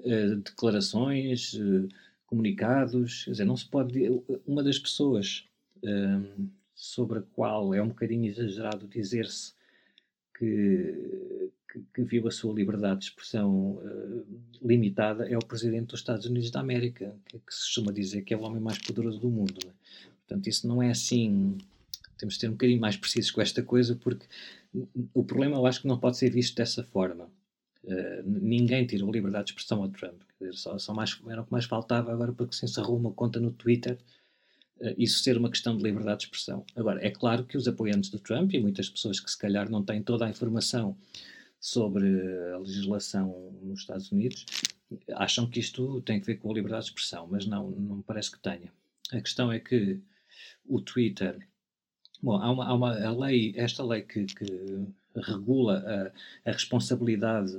uh, 0.01 0.37
declarações, 0.37 1.55
uh, 1.55 1.89
comunicados, 2.27 3.25
quer 3.25 3.31
dizer, 3.31 3.45
não 3.47 3.57
se 3.57 3.67
pode. 3.67 4.23
Uma 4.47 4.63
das 4.63 4.79
pessoas 4.79 5.47
um, 5.83 6.49
sobre 6.75 7.21
a 7.21 7.23
qual 7.23 7.73
é 7.73 7.81
um 7.81 7.89
bocadinho 7.89 8.27
exagerado 8.27 8.87
dizer-se 8.89 9.55
que, 10.37 11.51
que, 11.93 12.03
viu 12.03 12.27
a 12.29 12.31
sua 12.31 12.55
liberdade 12.55 13.01
de 13.01 13.07
expressão 13.07 13.73
uh, 13.73 14.27
limitada 14.63 15.29
é 15.29 15.37
o 15.37 15.45
presidente 15.45 15.89
dos 15.89 16.01
Estados 16.01 16.27
Unidos 16.27 16.51
da 16.51 16.61
América, 16.61 17.15
que, 17.27 17.39
que, 17.39 17.55
se 17.55 17.63
costuma 17.63 17.93
dizer 17.93 18.23
que 18.23 18.33
é 18.33 18.37
o 18.37 18.43
homem 18.43 18.61
mais 18.61 18.79
poderoso 18.79 19.19
do 19.19 19.31
mundo. 19.31 19.59
Né? 19.65 19.73
Portanto, 20.27 20.47
isso 20.47 20.67
não 20.67 20.83
é 20.83 20.91
assim. 20.91 21.59
Temos 22.19 22.35
de 22.35 22.41
ser 22.41 22.49
um 22.49 22.53
bocadinho 22.53 22.81
mais 22.81 22.97
precisos 22.97 23.31
com 23.31 23.41
esta 23.41 23.63
coisa, 23.63 23.97
porque 23.97 24.27
o 25.13 25.25
problema 25.25 25.57
eu 25.57 25.67
acho 25.67 25.83
que 25.83 25.89
não 25.89 25.99
pode 25.99 26.17
ser 26.17 26.31
visto 26.31 26.55
dessa 26.57 26.85
forma. 26.85 27.29
Uh, 27.83 28.23
ninguém 28.25 28.87
tirou 28.87 29.11
liberdade 29.11 29.47
de 29.47 29.51
expressão 29.53 29.83
ao 29.83 29.89
Trump. 29.89 30.23
Quer 30.39 30.47
dizer, 30.47 30.57
só, 30.57 30.79
só 30.79 30.95
mais, 30.95 31.21
era 31.29 31.43
o 31.43 31.45
que 31.45 31.53
mais 31.53 31.65
faltava 31.65 32.13
agora 32.13 32.33
porque 32.33 32.55
se 32.55 32.65
encerrou 32.65 32.97
uma 32.97 33.13
conta 33.13 33.41
no 33.41 33.51
Twitter, 33.51 33.99
uh, 34.81 34.95
isso 34.97 35.19
ser 35.19 35.37
uma 35.37 35.51
questão 35.51 35.77
de 35.77 35.83
liberdade 35.83 36.21
de 36.21 36.25
expressão. 36.27 36.65
Agora, 36.77 37.05
é 37.05 37.11
claro 37.11 37.45
que 37.45 37.57
os 37.57 37.67
apoiantes 37.67 38.11
do 38.11 38.19
Trump 38.19 38.55
e 38.55 38.61
muitas 38.61 38.89
pessoas 38.89 39.19
que 39.19 39.31
se 39.31 39.37
calhar 39.37 39.69
não 39.69 39.83
têm 39.83 40.03
toda 40.03 40.25
a 40.25 40.31
informação 40.31 40.97
sobre 41.65 42.07
a 42.53 42.59
legislação 42.59 43.59
nos 43.63 43.81
Estados 43.81 44.13
Unidos 44.13 44.45
acham 45.15 45.49
que 45.49 45.59
isto 45.59 46.03
tem 46.03 46.21
que 46.21 46.27
ver 46.27 46.37
com 46.37 46.51
a 46.51 46.55
liberdade 46.55 46.85
de 46.85 46.91
expressão, 46.91 47.27
mas 47.27 47.47
não, 47.47 47.71
não 47.71 48.03
parece 48.03 48.31
que 48.31 48.39
tenha. 48.39 48.71
A 49.11 49.19
questão 49.19 49.51
é 49.51 49.59
que 49.59 49.99
o 50.67 50.79
Twitter. 50.79 51.39
Bom, 52.23 52.37
há 52.37 52.53
uma, 52.53 52.67
há 52.67 52.75
uma 52.75 53.03
a 53.03 53.17
lei, 53.17 53.55
esta 53.57 53.83
lei 53.83 54.03
que, 54.03 54.27
que 54.27 54.45
regula 55.17 56.13
a, 56.45 56.51
a 56.51 56.53
responsabilidade 56.53 57.59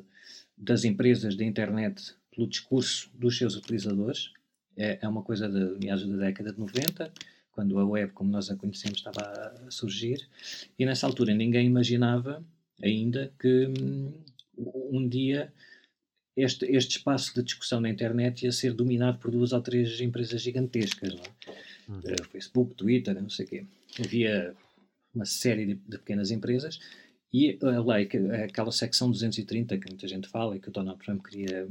das 0.55 0.85
empresas 0.85 1.35
da 1.35 1.43
internet 1.43 2.15
pelo 2.29 2.47
discurso 2.47 3.09
dos 3.15 3.35
seus 3.35 3.55
utilizadores. 3.55 4.31
É, 4.77 4.99
é 5.01 5.07
uma 5.07 5.23
coisa 5.23 5.49
de 5.49 5.83
meados 5.83 6.07
da 6.07 6.15
década 6.15 6.53
de 6.53 6.59
90, 6.59 7.11
quando 7.51 7.79
a 7.79 7.85
web, 7.85 8.11
como 8.13 8.29
nós 8.29 8.51
a 8.51 8.55
conhecemos, 8.55 8.99
estava 8.99 9.21
a 9.65 9.71
surgir. 9.71 10.29
E 10.77 10.85
nessa 10.85 11.07
altura 11.07 11.33
ninguém 11.33 11.65
imaginava 11.65 12.45
ainda 12.81 13.31
que 13.39 13.67
hum, 13.67 14.13
um 14.91 15.07
dia 15.07 15.51
este, 16.35 16.65
este 16.65 16.97
espaço 16.97 17.33
de 17.33 17.43
discussão 17.43 17.79
na 17.79 17.89
internet 17.89 18.43
ia 18.43 18.51
ser 18.51 18.73
dominado 18.73 19.19
por 19.19 19.31
duas 19.31 19.53
ou 19.53 19.61
três 19.61 19.99
empresas 20.01 20.41
gigantescas, 20.41 21.13
não 21.13 21.23
é? 21.23 21.55
Uhum. 21.87 21.99
Uh, 21.99 22.23
Facebook, 22.31 22.73
Twitter, 22.75 23.21
não 23.21 23.29
sei 23.29 23.45
o 23.45 23.49
quê. 23.49 23.65
Havia 23.99 24.55
uma 25.13 25.25
série 25.25 25.65
de, 25.65 25.75
de 25.75 25.97
pequenas 25.97 26.31
empresas 26.31 26.79
e 27.33 27.57
a 27.61 27.81
lei, 27.81 28.09
aquela 28.45 28.71
secção 28.71 29.11
230 29.11 29.77
que 29.77 29.89
muita 29.89 30.07
gente 30.07 30.27
fala 30.27 30.55
e 30.55 30.59
que 30.59 30.69
o 30.69 30.71
Donald 30.71 30.99
Trump 31.03 31.25
queria 31.25 31.67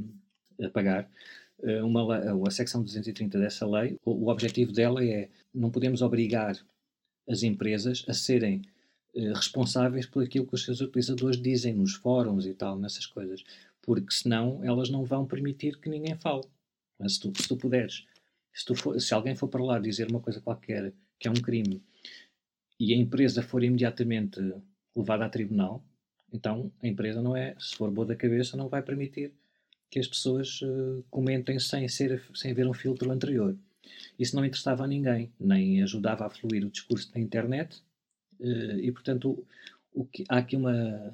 apagar, 0.63 1.09
eh, 1.63 1.81
uma, 1.81 2.17
a 2.47 2.51
secção 2.51 2.83
230 2.83 3.39
dessa 3.39 3.65
lei, 3.67 3.97
o, 4.05 4.11
o 4.11 4.29
objetivo 4.29 4.71
dela 4.71 5.03
é 5.03 5.29
não 5.53 5.71
podemos 5.71 6.01
obrigar 6.01 6.55
as 7.27 7.43
empresas 7.43 8.05
a 8.07 8.13
serem 8.13 8.61
eh, 8.61 8.74
responsáveis 9.15 10.05
por 10.05 10.23
aquilo 10.23 10.45
que 10.45 10.55
os 10.55 10.63
seus 10.63 10.81
utilizadores 10.81 11.41
dizem 11.41 11.73
nos 11.73 11.95
fóruns 11.95 12.45
e 12.45 12.53
tal, 12.53 12.77
nessas 12.77 13.05
coisas. 13.05 13.43
Porque 13.81 14.13
senão 14.13 14.63
elas 14.63 14.89
não 14.89 15.03
vão 15.05 15.25
permitir 15.25 15.79
que 15.79 15.89
ninguém 15.89 16.15
fale. 16.15 16.43
Mas 16.99 17.15
se 17.15 17.19
tu, 17.21 17.41
se 17.41 17.47
tu 17.47 17.55
puderes, 17.57 18.05
se, 18.53 18.65
tu 18.65 18.75
for, 18.75 18.99
se 18.99 19.13
alguém 19.13 19.35
for 19.35 19.47
para 19.47 19.63
lá 19.63 19.79
dizer 19.79 20.09
uma 20.09 20.19
coisa 20.19 20.41
qualquer 20.41 20.93
que 21.19 21.27
é 21.27 21.31
um 21.31 21.35
crime 21.35 21.81
e 22.79 22.93
a 22.93 22.97
empresa 22.97 23.41
for 23.41 23.63
imediatamente 23.63 24.39
levada 24.95 25.25
a 25.25 25.29
tribunal, 25.29 25.83
então 26.31 26.71
a 26.81 26.87
empresa 26.87 27.21
não 27.21 27.35
é, 27.35 27.55
se 27.59 27.75
for 27.75 27.91
boa 27.91 28.07
da 28.07 28.15
cabeça, 28.15 28.57
não 28.57 28.67
vai 28.67 28.81
permitir 28.81 29.33
que 29.89 29.99
as 29.99 30.07
pessoas 30.07 30.61
uh, 30.61 31.03
comentem 31.09 31.59
sem, 31.59 31.87
ser, 31.87 32.21
sem 32.33 32.51
haver 32.51 32.67
um 32.67 32.73
filtro 32.73 33.11
anterior. 33.11 33.57
Isso 34.17 34.35
não 34.35 34.43
interessava 34.43 34.83
a 34.83 34.87
ninguém, 34.87 35.31
nem 35.39 35.83
ajudava 35.83 36.25
a 36.25 36.29
fluir 36.29 36.65
o 36.65 36.69
discurso 36.69 37.11
na 37.13 37.21
internet, 37.21 37.81
e 38.39 38.91
portanto 38.91 39.29
o, 39.29 39.47
o 39.95 40.05
que, 40.05 40.25
há 40.29 40.37
aqui 40.37 40.55
uma, 40.55 41.13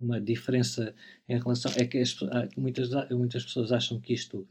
uma 0.00 0.20
diferença 0.20 0.94
em 1.28 1.38
relação. 1.38 1.70
É 1.76 1.84
que 1.84 1.98
as, 1.98 2.16
muitas, 2.56 2.90
muitas 3.10 3.44
pessoas 3.44 3.72
acham 3.72 4.00
que 4.00 4.14
isto 4.14 4.48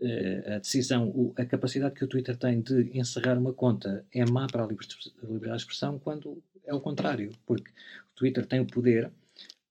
uh, 0.00 0.54
a 0.54 0.58
decisão, 0.58 1.32
a 1.36 1.44
capacidade 1.44 1.94
que 1.94 2.04
o 2.04 2.08
Twitter 2.08 2.36
tem 2.36 2.60
de 2.60 2.96
encerrar 2.98 3.36
uma 3.36 3.52
conta 3.52 4.06
é 4.12 4.24
má 4.24 4.46
para 4.46 4.64
a 4.64 4.66
liberdade 4.66 5.56
de 5.56 5.56
expressão, 5.56 5.98
quando 5.98 6.42
é 6.64 6.72
o 6.72 6.80
contrário, 6.80 7.32
porque 7.44 7.70
o 7.70 8.14
Twitter 8.14 8.46
tem 8.46 8.60
o 8.60 8.66
poder 8.66 9.10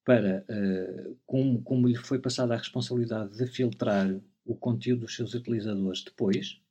para, 0.06 0.46
uh, 0.50 1.18
como, 1.26 1.62
como 1.64 1.88
lhe 1.88 1.96
foi 1.96 2.20
passada 2.20 2.54
a 2.54 2.58
responsabilidade 2.58 3.36
de 3.36 3.48
filtrar 3.48 4.16
o 4.46 4.56
conteúdo 4.56 5.02
dos 5.02 5.16
seus 5.16 5.34
utilizadores 5.34 6.04
depois, 6.04 6.62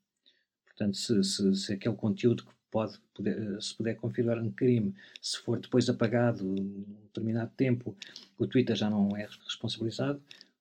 portanto, 0.66 0.96
se, 0.96 1.22
se, 1.22 1.54
se 1.54 1.72
aquele 1.72 1.94
conteúdo 1.94 2.44
que 2.44 2.55
pode, 2.70 2.98
poder, 3.14 3.60
se 3.60 3.74
puder 3.74 3.96
configurar 3.96 4.38
um 4.42 4.50
crime, 4.50 4.94
se 5.20 5.38
for 5.38 5.58
depois 5.58 5.88
apagado 5.88 6.44
num 6.44 6.84
determinado 7.04 7.50
tempo, 7.56 7.96
o 8.38 8.46
Twitter 8.46 8.76
já 8.76 8.90
não 8.90 9.16
é 9.16 9.26
responsabilizado. 9.44 10.20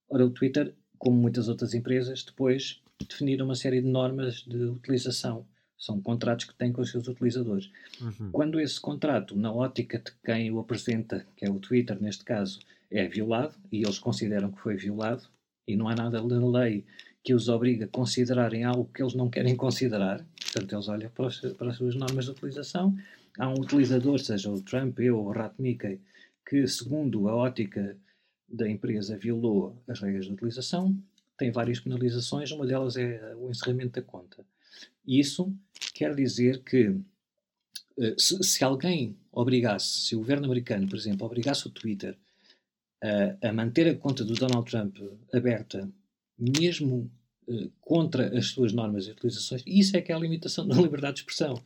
Ora, 0.10 0.26
o 0.26 0.30
Twitter, 0.30 0.74
como 0.98 1.18
muitas 1.18 1.48
outras 1.48 1.74
empresas, 1.74 2.24
depois 2.24 2.82
definiram 3.10 3.46
uma 3.46 3.56
série 3.56 3.82
de 3.82 3.88
normas 3.88 4.44
de 4.44 4.64
utilização 4.66 5.46
são 5.78 6.02
contratos 6.02 6.46
que 6.46 6.56
têm 6.56 6.72
com 6.72 6.82
os 6.82 6.90
seus 6.90 7.08
utilizadores. 7.08 7.70
Uhum. 8.02 8.32
Quando 8.32 8.60
esse 8.60 8.80
contrato, 8.80 9.36
na 9.36 9.52
ótica 9.52 10.00
de 10.00 10.12
quem 10.24 10.52
o 10.52 10.60
apresenta, 10.60 11.26
que 11.36 11.46
é 11.46 11.50
o 11.50 11.60
Twitter 11.60 12.02
neste 12.02 12.24
caso, 12.24 12.60
é 12.90 13.08
violado, 13.08 13.56
e 13.72 13.84
eles 13.84 14.00
consideram 14.00 14.52
que 14.52 14.62
foi 14.62 14.76
violado, 14.76 15.24
e 15.68 15.76
não 15.76 15.88
há 15.88 15.96
nada 15.96 16.22
na 16.22 16.60
lei 16.60 16.86
que 17.26 17.34
os 17.34 17.50
obriga 17.50 17.86
a 17.86 17.88
considerarem 17.88 18.64
algo 18.64 18.88
que 18.94 19.02
eles 19.02 19.16
não 19.16 19.28
querem 19.28 19.56
considerar, 19.56 20.24
portanto, 20.40 20.74
eles 20.74 20.88
olham 20.88 21.10
para, 21.10 21.26
os, 21.26 21.40
para 21.40 21.72
as 21.72 21.78
suas 21.78 21.96
normas 21.96 22.26
de 22.26 22.32
utilização. 22.32 22.96
Há 23.40 23.50
um 23.50 23.60
utilizador, 23.60 24.20
seja 24.20 24.52
o 24.52 24.62
Trump, 24.62 25.00
eu 25.00 25.18
ou 25.18 25.26
o 25.26 25.32
Rat 25.32 25.56
Mickey, 25.58 26.00
que, 26.48 26.68
segundo 26.68 27.28
a 27.28 27.36
ótica 27.36 27.98
da 28.48 28.70
empresa, 28.70 29.18
violou 29.18 29.76
as 29.88 30.00
regras 30.02 30.28
de 30.28 30.34
utilização, 30.34 30.96
tem 31.36 31.52
várias 31.52 31.80
penalizações, 31.80 32.52
uma 32.52 32.68
delas 32.68 32.96
é 32.96 33.36
o 33.36 33.50
encerramento 33.50 34.00
da 34.00 34.06
conta. 34.06 34.46
Isso 35.06 35.52
quer 35.96 36.14
dizer 36.14 36.62
que 36.62 36.96
eh, 37.98 38.16
se, 38.20 38.42
se, 38.44 38.64
alguém 38.64 39.18
obrigasse, 39.32 40.02
se 40.02 40.16
o 40.16 40.20
governo 40.20 40.46
americano, 40.46 40.88
por 40.88 40.96
exemplo, 40.96 41.26
obrigasse 41.26 41.68
o 41.68 41.72
Twitter 41.72 42.16
a, 43.04 43.50
a 43.50 43.52
manter 43.52 43.88
a 43.88 43.96
conta 43.96 44.24
do 44.24 44.36
Donald 44.36 44.70
Trump 44.70 44.96
aberta, 45.34 45.90
mesmo 46.38 47.12
uh, 47.48 47.72
contra 47.82 48.38
as 48.38 48.48
suas 48.48 48.74
normas 48.74 49.08
e 49.08 49.12
utilizações, 49.12 49.64
isso 49.66 49.96
é 49.96 50.02
que 50.02 50.12
é 50.12 50.16
a 50.16 50.20
limitação 50.20 50.68
da 50.68 50.76
liberdade 50.76 51.16
de 51.16 51.20
expressão. 51.22 51.62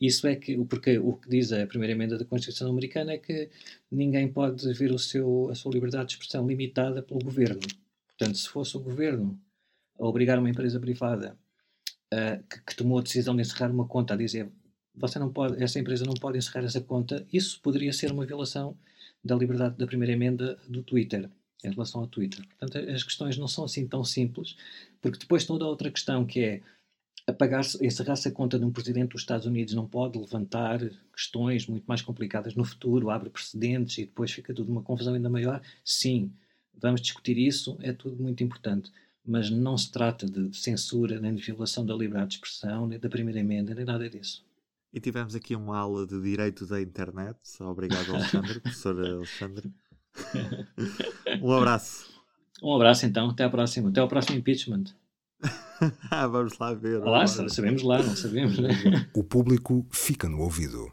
Isso 0.00 0.26
é 0.26 0.36
que, 0.36 0.56
porque 0.64 0.98
o 0.98 1.14
que 1.14 1.28
diz 1.28 1.52
a 1.52 1.66
primeira 1.66 1.92
emenda 1.92 2.16
da 2.16 2.24
Constituição 2.24 2.70
americana 2.70 3.12
é 3.12 3.18
que 3.18 3.50
ninguém 3.90 4.28
pode 4.28 4.72
ver 4.74 4.92
o 4.92 4.98
seu, 4.98 5.48
a 5.50 5.54
sua 5.54 5.72
liberdade 5.72 6.08
de 6.08 6.12
expressão 6.14 6.46
limitada 6.46 7.02
pelo 7.02 7.20
governo. 7.20 7.60
Portanto, 8.06 8.38
se 8.38 8.48
fosse 8.48 8.76
o 8.76 8.80
governo 8.80 9.38
a 9.98 10.06
obrigar 10.06 10.38
uma 10.38 10.48
empresa 10.48 10.78
privada 10.78 11.36
uh, 12.14 12.42
que, 12.48 12.62
que, 12.62 12.76
tomou 12.76 12.98
a 12.98 13.02
decisão 13.02 13.34
de 13.34 13.42
encerrar 13.42 13.70
uma 13.70 13.86
conta, 13.86 14.14
a 14.14 14.16
dizer 14.16 14.50
você 14.94 15.18
não 15.18 15.32
pode, 15.32 15.62
essa 15.62 15.78
empresa 15.78 16.04
não 16.04 16.14
pode 16.14 16.38
encerrar 16.38 16.64
essa 16.64 16.80
conta, 16.80 17.26
isso 17.32 17.60
poderia 17.60 17.92
ser 17.92 18.12
uma 18.12 18.26
violação 18.26 18.76
da 19.24 19.34
liberdade 19.34 19.76
da 19.76 19.86
primeira 19.86 20.12
emenda 20.12 20.58
do 20.68 20.82
Twitter, 20.82 21.30
em 21.64 21.70
relação 21.70 22.00
ao 22.00 22.06
Twitter. 22.06 22.46
Portanto, 22.46 22.90
as 22.90 23.02
questões 23.02 23.36
não 23.36 23.48
são 23.48 23.64
assim 23.64 23.86
tão 23.86 24.04
simples, 24.04 24.56
porque 25.00 25.18
depois 25.18 25.44
toda 25.44 25.64
a 25.64 25.68
outra 25.68 25.90
questão 25.90 26.24
que 26.24 26.40
é 26.40 26.62
apagar 27.26 27.62
encerrar-se 27.80 28.28
a 28.28 28.32
conta 28.32 28.58
de 28.58 28.64
um 28.64 28.72
presidente 28.72 29.12
dos 29.12 29.22
Estados 29.22 29.46
Unidos 29.46 29.74
não 29.74 29.86
pode 29.86 30.18
levantar 30.18 30.80
questões 31.14 31.66
muito 31.66 31.84
mais 31.84 32.02
complicadas 32.02 32.54
no 32.54 32.64
futuro, 32.64 33.10
abre 33.10 33.30
precedentes 33.30 33.98
e 33.98 34.06
depois 34.06 34.32
fica 34.32 34.52
tudo 34.52 34.72
uma 34.72 34.82
confusão 34.82 35.14
ainda 35.14 35.30
maior. 35.30 35.62
Sim, 35.84 36.32
vamos 36.74 37.00
discutir 37.00 37.38
isso, 37.38 37.78
é 37.80 37.92
tudo 37.92 38.20
muito 38.20 38.42
importante 38.42 38.90
mas 39.24 39.50
não 39.50 39.78
se 39.78 39.90
trata 39.90 40.26
de 40.26 40.56
censura, 40.56 41.20
nem 41.20 41.34
de 41.34 41.42
violação 41.42 41.86
da 41.86 41.94
liberdade 41.94 42.30
de 42.30 42.34
expressão, 42.36 42.86
nem 42.86 42.98
da 42.98 43.08
primeira 43.08 43.40
emenda, 43.40 43.74
nem 43.74 43.84
nada 43.84 44.08
disso. 44.08 44.44
E 44.92 45.00
tivemos 45.00 45.34
aqui 45.34 45.54
uma 45.54 45.78
aula 45.78 46.06
de 46.06 46.20
Direito 46.20 46.66
da 46.66 46.80
Internet. 46.80 47.38
Obrigado, 47.60 48.14
Alexandre, 48.14 48.60
professor 48.60 48.98
Alexandre. 48.98 49.72
Um 51.40 51.52
abraço. 51.52 52.10
Um 52.62 52.74
abraço 52.74 53.06
então, 53.06 53.30
até 53.30 53.44
à 53.44 53.50
próxima. 53.50 53.88
Até 53.88 54.00
ao 54.00 54.08
próximo 54.08 54.38
impeachment. 54.38 54.84
Vamos 56.30 56.58
lá 56.58 56.72
ver. 56.74 56.98
Lá, 57.00 57.26
sabemos 57.26 57.82
lá, 57.82 58.02
não 58.02 58.14
sabemos, 58.14 58.58
né? 58.58 58.70
O 59.14 59.24
público 59.24 59.86
fica 59.90 60.28
no 60.28 60.40
ouvido. 60.40 60.92